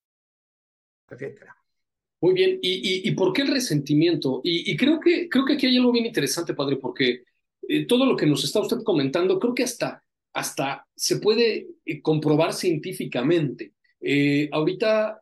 [2.21, 4.41] Muy bien, ¿Y, y, por qué el resentimiento?
[4.43, 7.23] Y, creo, que, creo que aquí hay algo bien interesante, padre, porque
[7.67, 10.03] eh, todo lo que nos está usted comentando, creo que hasta,
[10.33, 13.73] hasta se puede eh, comprobar científicamente.
[13.99, 15.19] Eh, ahorita,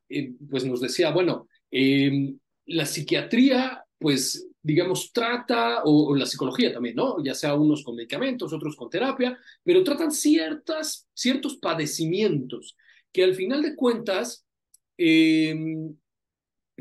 [0.49, 7.23] pues nos decía, bueno, em, la psiquiatría, pues digamos, trata, o, la psicología también, ¿no?
[7.23, 12.75] Ya sea unos con medicamentos, otros con terapia, pero tratan ciertas, ciertos padecimientos
[13.11, 14.45] que al final de cuentas
[15.01, 15.95] Em,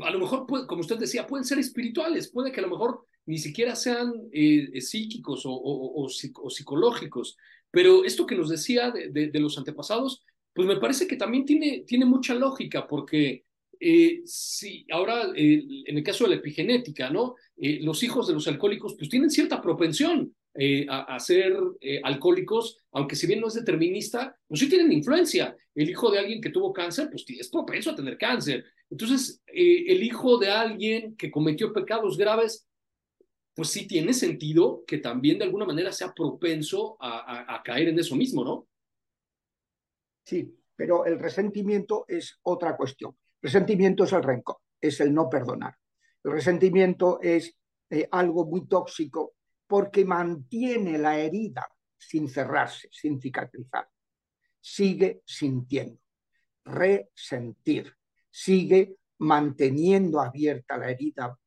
[0.01, 3.37] a lo mejor, como usted decía, pueden ser espirituales, puede que a lo mejor ni
[3.37, 6.07] siquiera sean eh, psíquicos o,
[6.49, 7.37] psicológicos,
[7.71, 12.03] pero esto que nos decía de, los antepasados, pues me parece que también tiene, tiene
[12.03, 13.45] mucha lógica, porque
[13.79, 17.35] eh, si ahora en el caso de la epigenética, ¿no?
[17.55, 22.79] Eh, los hijos de los alcohólicos pues tienen cierta propensión eh, a, ser eh, alcohólicos,
[22.91, 25.55] aunque si bien no es determinista, pues sí tienen influencia.
[25.75, 28.65] El hijo de alguien que tuvo cáncer, pues es propenso a tener cáncer.
[28.89, 32.67] Entonces, eh, el hijo de alguien que cometió pecados graves,
[33.53, 37.99] pues sí tiene sentido que también de alguna manera sea propenso a, a caer en
[37.99, 38.67] eso mismo, ¿no?
[40.25, 43.15] Sí, pero el resentimiento es otra cuestión.
[43.41, 45.75] Resentimiento es el rencor, es el no perdonar.
[46.23, 47.55] El resentimiento es
[48.11, 49.35] algo muy tóxico
[49.69, 53.87] porque mantiene la herida sin cerrarse, sin cicatrizar.
[54.59, 56.01] Sigue sintiendo,
[56.65, 57.95] resentir,
[58.31, 61.37] sigue manteniendo abierta la herida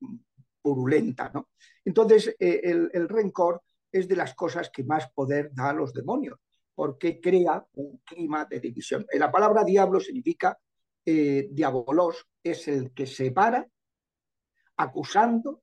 [0.61, 1.33] purulenta.
[1.35, 1.49] ¿no?
[1.85, 3.61] Entonces, eh, el, rencor
[3.91, 6.39] es de las cosas que más poder da a los demonios,
[6.77, 9.05] porque crea un clima de división.
[9.11, 10.57] Eh, la palabra diablo significa
[11.05, 13.67] eh, diabolos, es el que separa,
[14.77, 15.63] acusando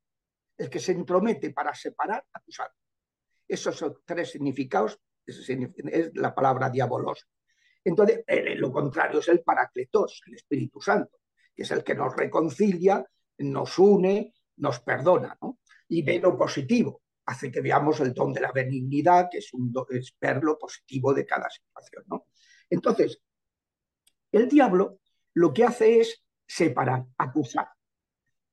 [0.59, 2.69] el que se entromete para separar, acusar.
[3.47, 5.49] Esos son tres significados, es
[6.15, 7.25] la palabra diabolos.
[7.83, 8.23] Entonces,
[8.57, 11.19] lo contrario es el paracletos, el Espíritu Santo,
[11.55, 13.03] que es el que nos reconcilia,
[13.37, 15.59] nos une, nos perdona, ¿no?
[15.87, 19.73] Y ve lo positivo, hace que veamos el don de la benignidad, que es, un,
[19.89, 22.25] es ver lo positivo de cada situación, ¿no?
[22.69, 23.21] Entonces,
[24.31, 24.99] el diablo
[25.35, 27.69] lo que hace es separar, acusar.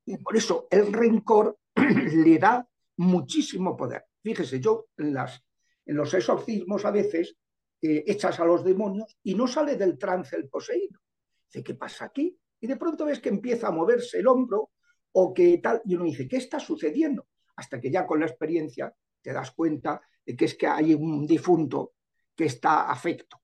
[0.04, 1.58] Y por eso el rencor
[2.24, 2.66] le da
[2.96, 4.06] muchísimo poder.
[4.22, 5.42] Fíjese, yo en, las,
[5.84, 7.36] en los exorcismos a veces
[7.82, 11.00] eh, echas a los demonios y no sale del trance el poseído.
[11.46, 12.36] Dice, ¿qué pasa aquí?
[12.60, 14.70] Y de pronto ves que empieza a moverse el hombro
[15.12, 17.26] o que tal, y uno dice, ¿qué está sucediendo?
[17.56, 21.26] Hasta que ya con la experiencia te das cuenta de que es que hay un
[21.26, 21.92] difunto
[22.34, 23.40] que está afecto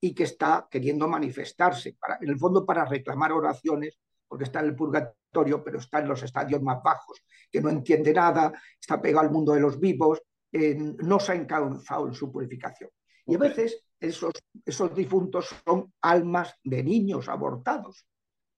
[0.00, 4.66] y que está queriendo manifestarse, para, en el fondo para reclamar oraciones, porque está en
[4.66, 5.23] el purgatorio
[5.64, 9.52] pero está en los estadios más bajos, que no entiende nada, está pegado al mundo
[9.52, 10.22] de los vivos,
[10.52, 12.90] no se ha encauzado en su purificación.
[13.26, 14.32] Y a veces esos,
[14.64, 18.06] esos difuntos son almas de niños abortados.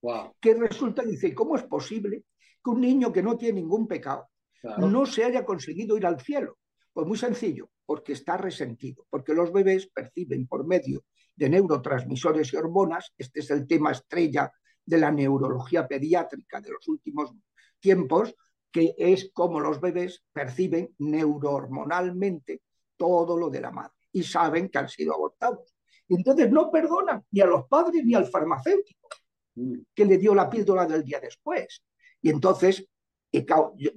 [0.03, 0.35] Wow.
[0.41, 2.25] Que resulta, dice, ¿cómo es posible
[2.63, 4.29] que un niño que no tiene ningún pecado
[4.61, 4.89] Claro.
[4.89, 6.59] no se haya conseguido ir al cielo?
[6.93, 11.05] Pues muy sencillo, porque está resentido, porque los bebés perciben por medio
[11.37, 14.51] de neurotransmisores y hormonas, este es el tema estrella
[14.87, 17.33] de la neurología pediátrica de los últimos
[17.79, 18.35] tiempos,
[18.71, 22.63] que es como los bebés perciben neurohormonalmente
[22.97, 25.75] todo lo de la madre y saben que han sido abortados.
[26.09, 29.09] Y entonces no perdonan ni a los padres ni al farmacéutico
[29.57, 29.79] Mm.
[29.95, 31.83] que le dio la píldora del día después.
[32.21, 32.87] Y entonces,
[33.33, 33.45] y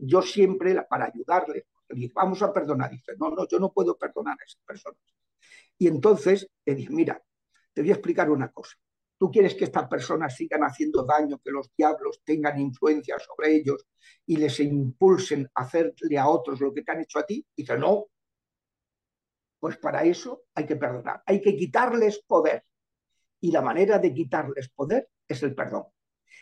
[0.02, 2.90] yo, siempre, para ayudarle, le dije, vamos a perdonar.
[2.90, 5.00] Dice, no, no, yo no puedo perdonar a esas personas.
[5.78, 7.22] Y entonces le dije, mira,
[7.74, 8.76] te voy a explicar una cosa.
[9.20, 13.86] ¿Tú quieres que estas personas sigan haciendo daño, que los diablos tengan influencia sobre ellos
[14.26, 17.46] y les impulsen a hacerle a otros lo que te han hecho a ti?
[17.54, 18.06] Dice, no.
[19.60, 22.64] Pues para eso hay que perdonar, hay que quitarles poder.
[23.42, 25.84] Y la manera de quitarles poder es el perdón.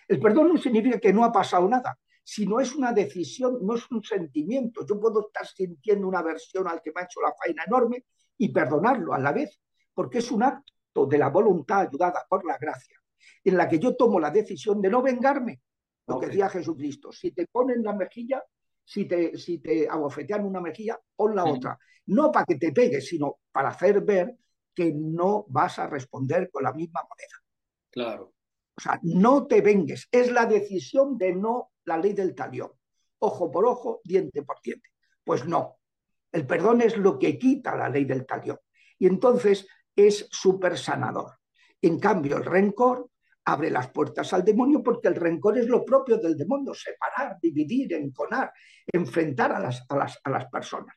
[0.07, 3.89] El perdón no significa que no ha pasado nada, sino es una decisión, no es
[3.89, 4.85] un sentimiento.
[4.85, 8.05] Yo puedo estar sintiendo una aversión al que me ha hecho la faena enorme
[8.37, 9.59] y perdonarlo a la vez,
[9.95, 12.97] porque es un acto de la voluntad ayudada por la gracia,
[13.43, 15.61] en la que yo tomo la decisión de no vengarme.
[16.07, 16.21] Lo Ok.
[16.21, 18.43] que decía Jesucristo, si te ponen la mejilla,
[18.83, 21.49] si te, si te abofetean una mejilla, pon la Sí.
[21.51, 21.77] otra.
[22.07, 24.37] No para que te pegues, sino para hacer ver
[24.73, 27.43] que no vas a responder con la misma moneda.
[27.89, 28.33] Claro.
[28.77, 30.07] O sea, no te vengues.
[30.11, 32.71] Es la decisión de no la ley del talión.
[33.19, 34.89] Ojo por ojo, diente por diente.
[35.23, 35.79] Pues no.
[36.31, 38.59] El perdón es lo que quita la ley del talión.
[38.99, 39.67] Y entonces
[39.97, 41.31] es súper sanador.
[41.81, 43.09] En cambio, el rencor
[43.45, 47.93] abre las puertas al demonio porque el rencor es lo propio del demonio, separar, dividir,
[47.93, 48.51] enconar,
[48.91, 50.95] enfrentar a las, a las, a las personas.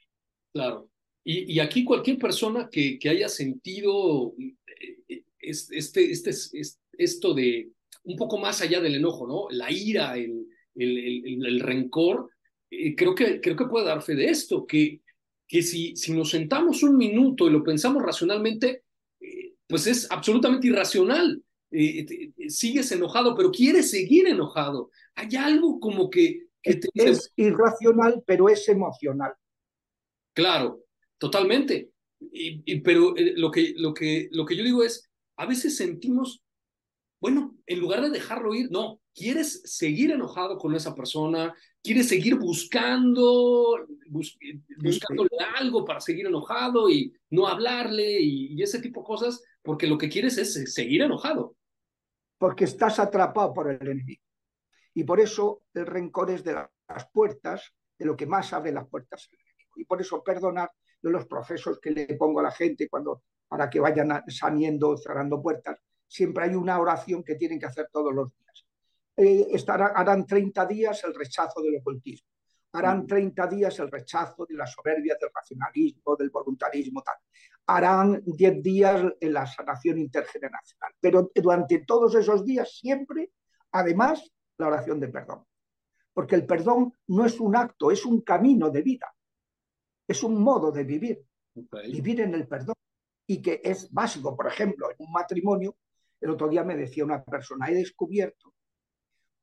[0.52, 0.88] Claro.
[1.24, 7.34] Y, y aquí cualquier persona que, que haya sentido eh, es- este, este, es- esto
[7.34, 7.70] de
[8.04, 9.46] un poco más allá del enojo, ¿no?
[9.50, 12.30] La ira, el, el, el- el rencor,
[12.70, 15.02] eh, creo, que, creo que puede dar fe de esto, que,
[15.46, 18.84] que si, si nos sentamos un minuto y lo pensamos racionalmente,
[19.70, 21.42] pues es absolutamente irracional.
[21.72, 24.90] Eh, te- te- sigues enojado, pero quieres seguir enojado.
[25.14, 29.34] Hay algo como que, que te dice, Es irracional, pero es emocional.
[30.34, 30.84] Claro,
[31.18, 31.90] totalmente.
[32.20, 35.76] Y, y- pero eh, lo, que, lo, que, lo que yo digo es, a veces
[35.76, 36.42] sentimos,
[37.20, 42.36] bueno, en lugar de dejarlo ir, no, quieres seguir enojado con esa persona, quieres seguir
[42.36, 44.38] buscando, bus-
[44.78, 49.86] buscándole algo para seguir enojado y no hablarle y, y ese tipo de cosas, porque
[49.86, 51.56] lo que quieres es eh, seguir enojado.
[52.38, 54.22] porque estás atrapado por el enemigo.
[54.94, 58.88] Y por eso el rencor es de las puertas, de lo que más abre las
[58.88, 59.72] puertas al enemigo.
[59.76, 60.70] Y por eso perdonar
[61.02, 65.42] de los procesos que le pongo a la gente cuando para que vayan saliendo, cerrando
[65.42, 65.78] puertas,
[66.10, 68.66] siempre hay una oración que tienen que hacer todos los días.
[69.16, 72.28] Eh, harán 30 días el rechazo del ocultismo,
[72.72, 77.14] harán 30 días el rechazo de la soberbia, del racionalismo, del voluntarismo, tal.
[77.66, 80.92] Harán 10 días en la sanación intergeneracional.
[80.98, 83.30] Pero durante todos esos días siempre,
[83.70, 85.44] además, la oración de perdón.
[86.12, 89.14] Porque el perdón no es un acto, es un camino de vida.
[90.08, 92.74] Es un modo de vivir, vivir en el perdón.
[93.28, 95.76] Y que es básico, por ejemplo, en un matrimonio,
[96.20, 98.54] el otro día me decía una persona, he descubierto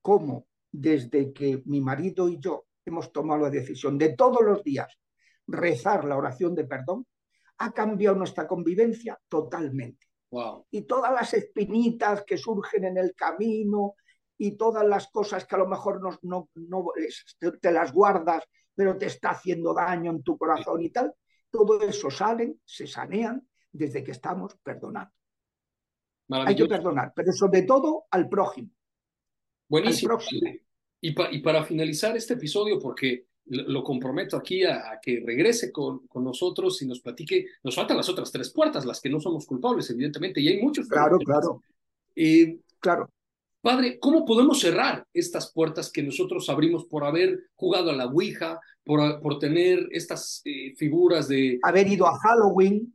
[0.01, 4.87] cómo desde que mi marido y yo hemos tomado la decisión de todos los días
[5.47, 7.05] rezar la oración de perdón,
[7.59, 10.07] ha cambiado nuestra convivencia totalmente.
[10.29, 10.67] Wow.
[10.71, 13.95] Y todas las espinitas que surgen en el camino
[14.37, 16.85] y todas las cosas que a lo mejor no, no, no
[17.39, 18.43] te, te las guardas,
[18.75, 21.13] pero te está haciendo daño en tu corazón y tal,
[21.49, 25.11] todo eso salen, se sanean desde que estamos perdonando.
[26.29, 28.69] Hay que perdonar, pero sobre todo al prójimo.
[29.69, 30.13] Buenísimo.
[30.13, 30.61] Al.
[31.01, 35.21] Y, pa- y para finalizar este episodio, porque lo, lo comprometo aquí a, a que
[35.25, 39.09] regrese con, con nosotros y nos platique, nos faltan las otras tres puertas, las que
[39.09, 40.87] no somos culpables, evidentemente, y hay muchos.
[40.87, 41.61] Claro, claro,
[42.15, 43.09] Eh, claro.
[43.61, 48.59] Padre, ¿cómo podemos cerrar estas puertas que nosotros abrimos por haber jugado a la Ouija,
[48.83, 51.59] por, por tener estas eh, figuras de...
[51.63, 52.93] Haber ido a Halloween,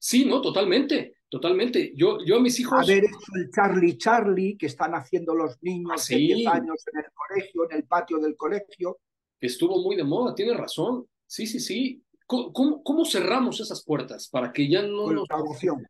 [0.00, 1.92] Sí, no, totalmente, totalmente.
[1.94, 2.78] Yo, yo a mis hijos...
[2.82, 6.26] haber hecho el Charlie Charlie que están haciendo los niños Ah, de sí.
[6.34, 8.98] 10 años en el colegio, en el patio del colegio.
[9.40, 11.06] estuvo muy de moda, tiene razón.
[11.26, 12.02] Sí, sí, sí.
[12.26, 15.28] ¿Cómo, cómo, cómo cerramos esas puertas para que ya no con nos...
[15.28, 15.86] la oración.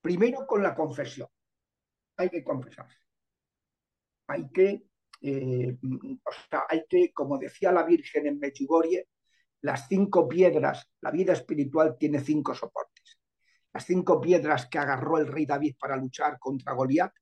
[0.00, 1.28] Primero con la confesión.
[2.16, 2.96] Hay que confesarse.
[4.28, 4.82] Hay que,
[5.22, 9.08] eh, o sea, hay que, como decía la Virgen en Medjugorje,
[9.62, 12.97] las cinco piedras, la vida espiritual tiene cinco soportes.
[13.78, 17.12] Las cinco piedras que agarró el rey David para luchar contra Goliat,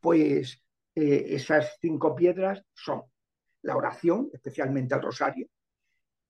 [0.00, 0.62] pues
[0.94, 3.02] eh, esas cinco piedras son
[3.60, 5.46] la oración, especialmente el rosario,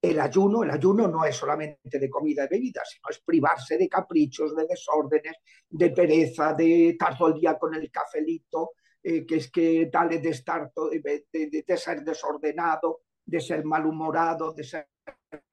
[0.02, 3.88] el ayuno, el ayuno no es solamente de comida y bebida, sino es privarse de
[3.88, 5.36] caprichos, de desórdenes,
[5.68, 8.72] de pereza, de estar todo el día con el cafelito,
[9.04, 14.64] eh, que es que tal de estar de, de, ser desordenado, de ser malhumorado, de
[14.64, 14.88] ser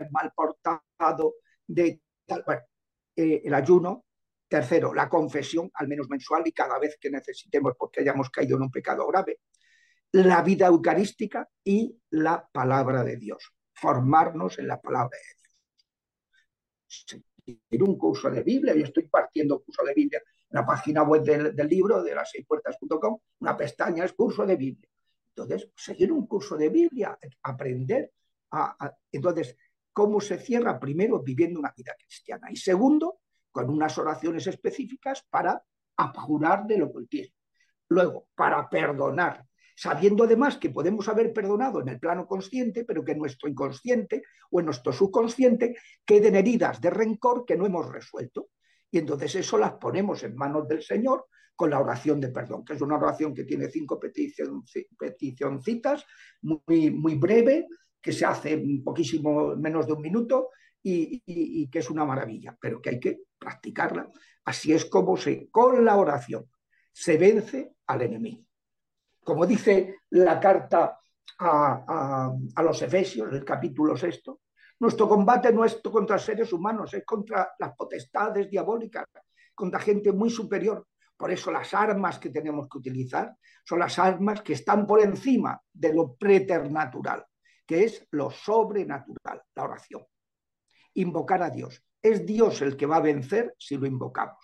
[0.10, 1.36] mal portado,
[1.68, 2.44] de tal.
[2.48, 2.64] Bueno,
[3.16, 4.06] eh, el ayuno.
[4.48, 8.64] Tercero, la confesión, al menos mensual y cada vez que necesitemos porque hayamos caído en
[8.64, 9.40] un pecado grave.
[10.12, 13.52] La vida eucarística y la palabra de Dios
[13.84, 15.34] formarnos en la palabra de
[16.96, 17.24] Dios.
[17.70, 21.24] En un curso de Biblia, yo estoy partiendo curso de Biblia en la página web
[21.24, 24.90] del, libro de las seispuertas.com, una pestaña es curso de Biblia.
[25.36, 28.12] Entonces, seguir un curso de Biblia, aprender
[28.52, 29.58] a, entonces,
[29.94, 30.80] ¿cómo se cierra?
[30.80, 32.48] Primero, viviendo una vida cristiana.
[32.52, 33.20] Y segundo,
[33.52, 35.64] con unas oraciones específicas para
[35.98, 37.38] abjurar del ocultismo.
[37.90, 43.14] Luego, para perdonar sabiendo además que podemos haber perdonado en el plano consciente, pero que
[43.14, 45.76] en nuestro inconsciente o en nuestro subconsciente
[46.06, 48.50] queden heridas de rencor que no hemos resuelto.
[48.92, 51.26] Y entonces eso las ponemos en manos del Señor
[51.56, 56.06] con la oración de perdón, que es una oración que tiene cinco peticioncitas,
[56.42, 57.68] muy, muy breve,
[58.04, 60.50] que se hace un poquísimo menos de un minuto
[60.84, 64.12] y, que es una maravilla, pero que hay que practicarla.
[64.44, 66.46] Así es como se, con la oración
[66.92, 68.44] se vence al enemigo
[69.24, 71.00] como dice la carta
[71.40, 72.32] a,
[72.64, 74.42] los Efesios, el capítulo sexto,
[74.80, 79.06] nuestro combate no es contra seres humanos, es contra las potestades diabólicas,
[79.56, 80.88] contra gente muy superior.
[81.16, 85.60] Por eso las armas que tenemos que utilizar son las armas que están por encima
[85.72, 87.26] de lo preternatural,
[87.66, 90.06] que es lo sobrenatural, la oración.
[90.96, 91.82] Invocar a Dios.
[92.02, 94.38] Es Dios el que va a vencer si lo invocamos.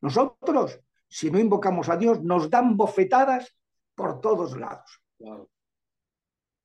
[0.00, 3.54] Nosotros, si no invocamos a Dios, nos dan bofetadas
[3.94, 5.00] por todos lados.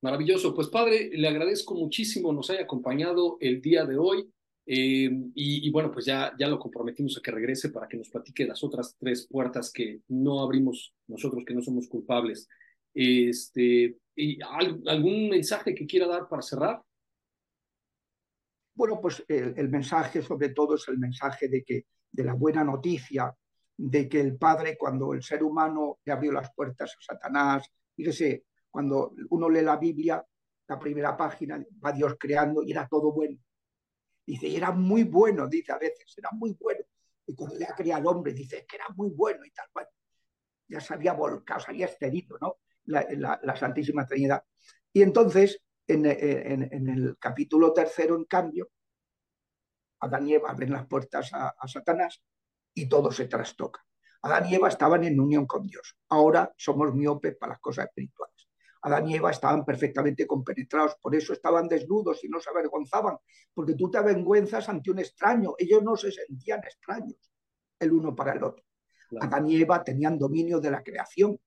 [0.02, 0.56] Maravilloso.
[0.56, 4.30] Pues padre, le agradezco muchísimo nos haya acompañado el día de hoy.
[4.72, 8.45] Eh, y, bueno, pues ya, ya lo comprometimos a que regrese para que nos platique
[8.45, 12.47] las otras tres puertas que no abrimos nosotros, que no somos culpables.
[12.93, 16.81] Este, y ¿Algún mensaje que quiera dar para cerrar?
[18.75, 23.33] Bueno, pues el, mensaje sobre todo es el mensaje de que de la buena noticia
[23.77, 28.45] de que el Padre, cuando el ser humano le abrió las puertas a Satanás, fíjese,
[28.69, 30.25] cuando uno lee la Biblia,
[30.67, 33.37] la primera página, va Dios creando y era todo bueno.
[34.25, 36.81] Dice, y era muy bueno, dice a veces, era muy bueno.
[37.25, 39.87] Y cuando le ha creado al hombre, dice que era muy bueno y tal cual.
[40.67, 42.57] Ya se había volcado, se había excedido, ¿no?
[42.89, 44.43] La, Santísima Trinidad.
[44.91, 48.69] Y entonces, en, el capítulo tercero, en cambio,
[50.01, 52.21] Adán y Eva abren las puertas a Satanás
[52.73, 53.85] y todo se trastoca.
[54.21, 55.97] Adán y Eva estaban en unión con Dios.
[56.09, 58.49] Ahora somos miopes para las cosas espirituales.
[58.81, 63.17] Adán y Eva estaban perfectamente compenetrados, por eso estaban desnudos y no se avergonzaban,
[63.53, 65.55] porque tú te avergüenzas ante un extraño.
[65.57, 67.31] Ellos no se sentían extraños
[67.79, 68.63] el uno para el otro.
[69.19, 71.37] Adán y Eva tenían dominio de la creación,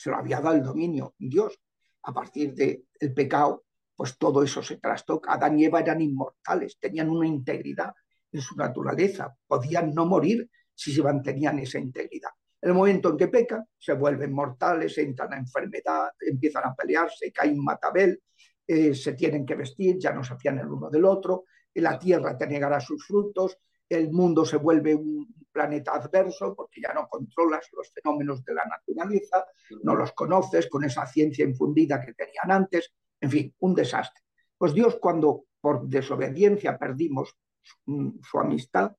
[0.00, 1.60] se lo había dado el dominio Dios.
[2.04, 5.34] A partir del pecado, pues todo eso se trastoca.
[5.34, 7.92] Adán y Eva eran inmortales, tenían una integridad
[8.32, 12.30] en su naturaleza, podían no morir si se mantenían esa integridad.
[12.62, 17.30] En el momento en que pecan, se vuelven mortales, entran a enfermedad, empiezan a pelearse,
[17.30, 18.22] caen matabel,
[18.66, 21.44] eh, se tienen que vestir, ya no se fían el uno del otro,
[21.74, 26.92] la tierra te negará sus frutos, el mundo se vuelve un planeta adverso porque ya
[26.92, 29.44] no controlas los fenómenos de la naturaleza,
[29.82, 34.22] no los conoces con esa ciencia infundida que tenían antes, en fin, un desastre.
[34.56, 38.92] Pues Dios cuando por desobediencia perdimos su amistad,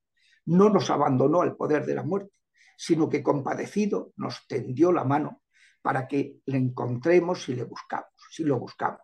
[0.46, 2.32] no nos abandonó al poder de la muerte,
[2.76, 5.42] sino que compadecido nos tendió la mano
[5.82, 9.02] para que le encontremos si le buscamos, si lo buscamos.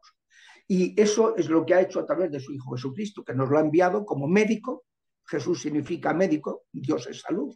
[0.66, 3.48] Y eso es lo que ha hecho a través de su Hijo Jesucristo, que nos
[3.48, 4.84] lo ha enviado como médico.
[5.28, 7.54] Jesús significa médico, Dios es salud,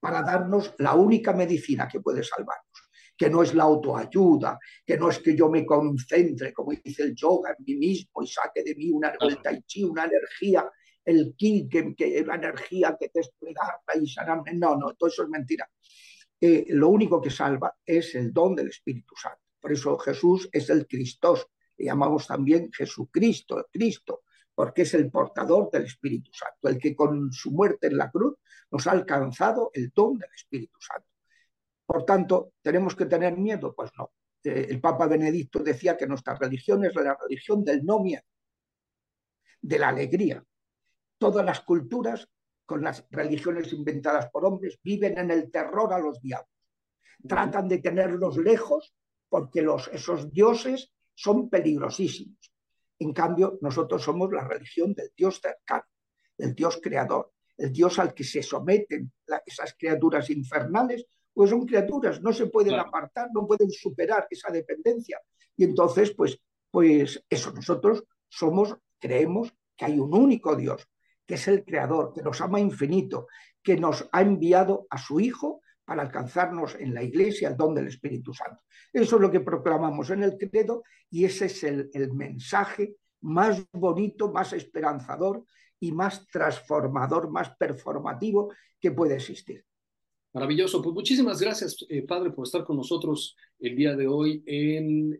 [0.00, 5.08] para darnos la única medicina que puede salvarnos, que no es la autoayuda, que no
[5.08, 8.74] es que yo me concentre, como dice el yoga, en mí mismo y saque de
[8.74, 10.68] mí una, el tai chi, una energía
[11.04, 13.20] el ki, que, la energía que te
[13.54, 14.54] dar y sanarme.
[14.54, 15.68] No, no, todo eso es mentira.
[16.40, 19.40] Eh, lo único que salva es el don del Espíritu Santo.
[19.60, 21.36] Por eso Jesús es el Cristo,
[21.76, 24.22] le llamamos también Jesucristo, el Cristo,
[24.54, 28.36] porque es el portador del Espíritu Santo, el que con su muerte en la cruz
[28.70, 31.08] nos ha alcanzado el don del Espíritu Santo.
[31.84, 33.74] Por tanto, ¿tenemos que tener miedo?
[33.74, 34.12] Pues no.
[34.42, 38.24] Eh, el Papa Benedicto decía que nuestra religión es la religión del no miedo,
[39.60, 40.44] de la alegría,
[41.18, 42.28] todas las culturas
[42.66, 46.48] con las religiones inventadas por hombres, viven en el terror a los diablos.
[47.26, 48.94] Tratan de tenerlos lejos
[49.28, 52.53] porque los, esos dioses son peligrosísimos.
[52.98, 55.84] En cambio, nosotros somos la religión del Dios cercano,
[56.38, 59.12] el Dios creador, el Dios al que se someten
[59.46, 65.20] esas criaturas infernales, pues son criaturas, no se pueden apartar, no pueden superar esa dependencia.
[65.56, 66.38] Y entonces, pues,
[66.70, 70.88] pues eso, nosotros somos, creemos que hay un único Dios,
[71.26, 73.26] que es el creador, que nos ama infinito,
[73.62, 77.88] que nos ha enviado a su Hijo para alcanzarnos en la iglesia el don del
[77.88, 78.62] Espíritu Santo.
[78.92, 84.32] Eso es lo que proclamamos en el credo y ese es el, mensaje más bonito,
[84.32, 85.44] más esperanzador
[85.80, 89.64] y más transformador, más performativo que puede existir.
[90.32, 90.82] Maravilloso.
[90.82, 95.18] Pues muchísimas gracias, eh, Padre, por estar con nosotros el día de hoy en,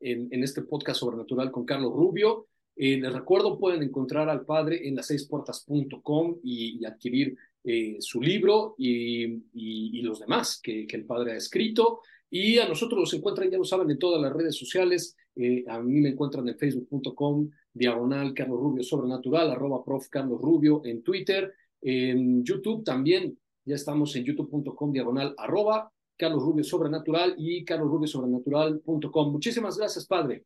[0.00, 2.48] en, este podcast sobrenatural con Carlos Rubio.
[2.76, 8.20] Eh, les recuerdo, pueden encontrar al Padre en las seisportas.com y, y adquirir eh, su
[8.20, 12.02] libro y, y, y, los demás que, que el Padre ha escrito.
[12.28, 15.16] Y a nosotros nos encuentran, ya lo saben, en todas las redes sociales.
[15.36, 20.82] Eh, a mí me encuentran en facebook.com, diagonal Carlos Rubio Sobrenatural, arroba prof Carlos Rubio
[20.84, 21.54] en Twitter.
[21.80, 29.32] En YouTube también, ya estamos en youtube.com, diagonal arroba Carlos Rubio Sobrenatural y carlosrubiosobrenatural.com.
[29.32, 30.44] Muchísimas gracias, Padre.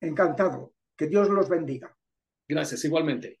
[0.00, 0.72] Encantado.
[0.96, 1.94] Que Dios los bendiga.
[2.48, 3.40] Gracias, igualmente.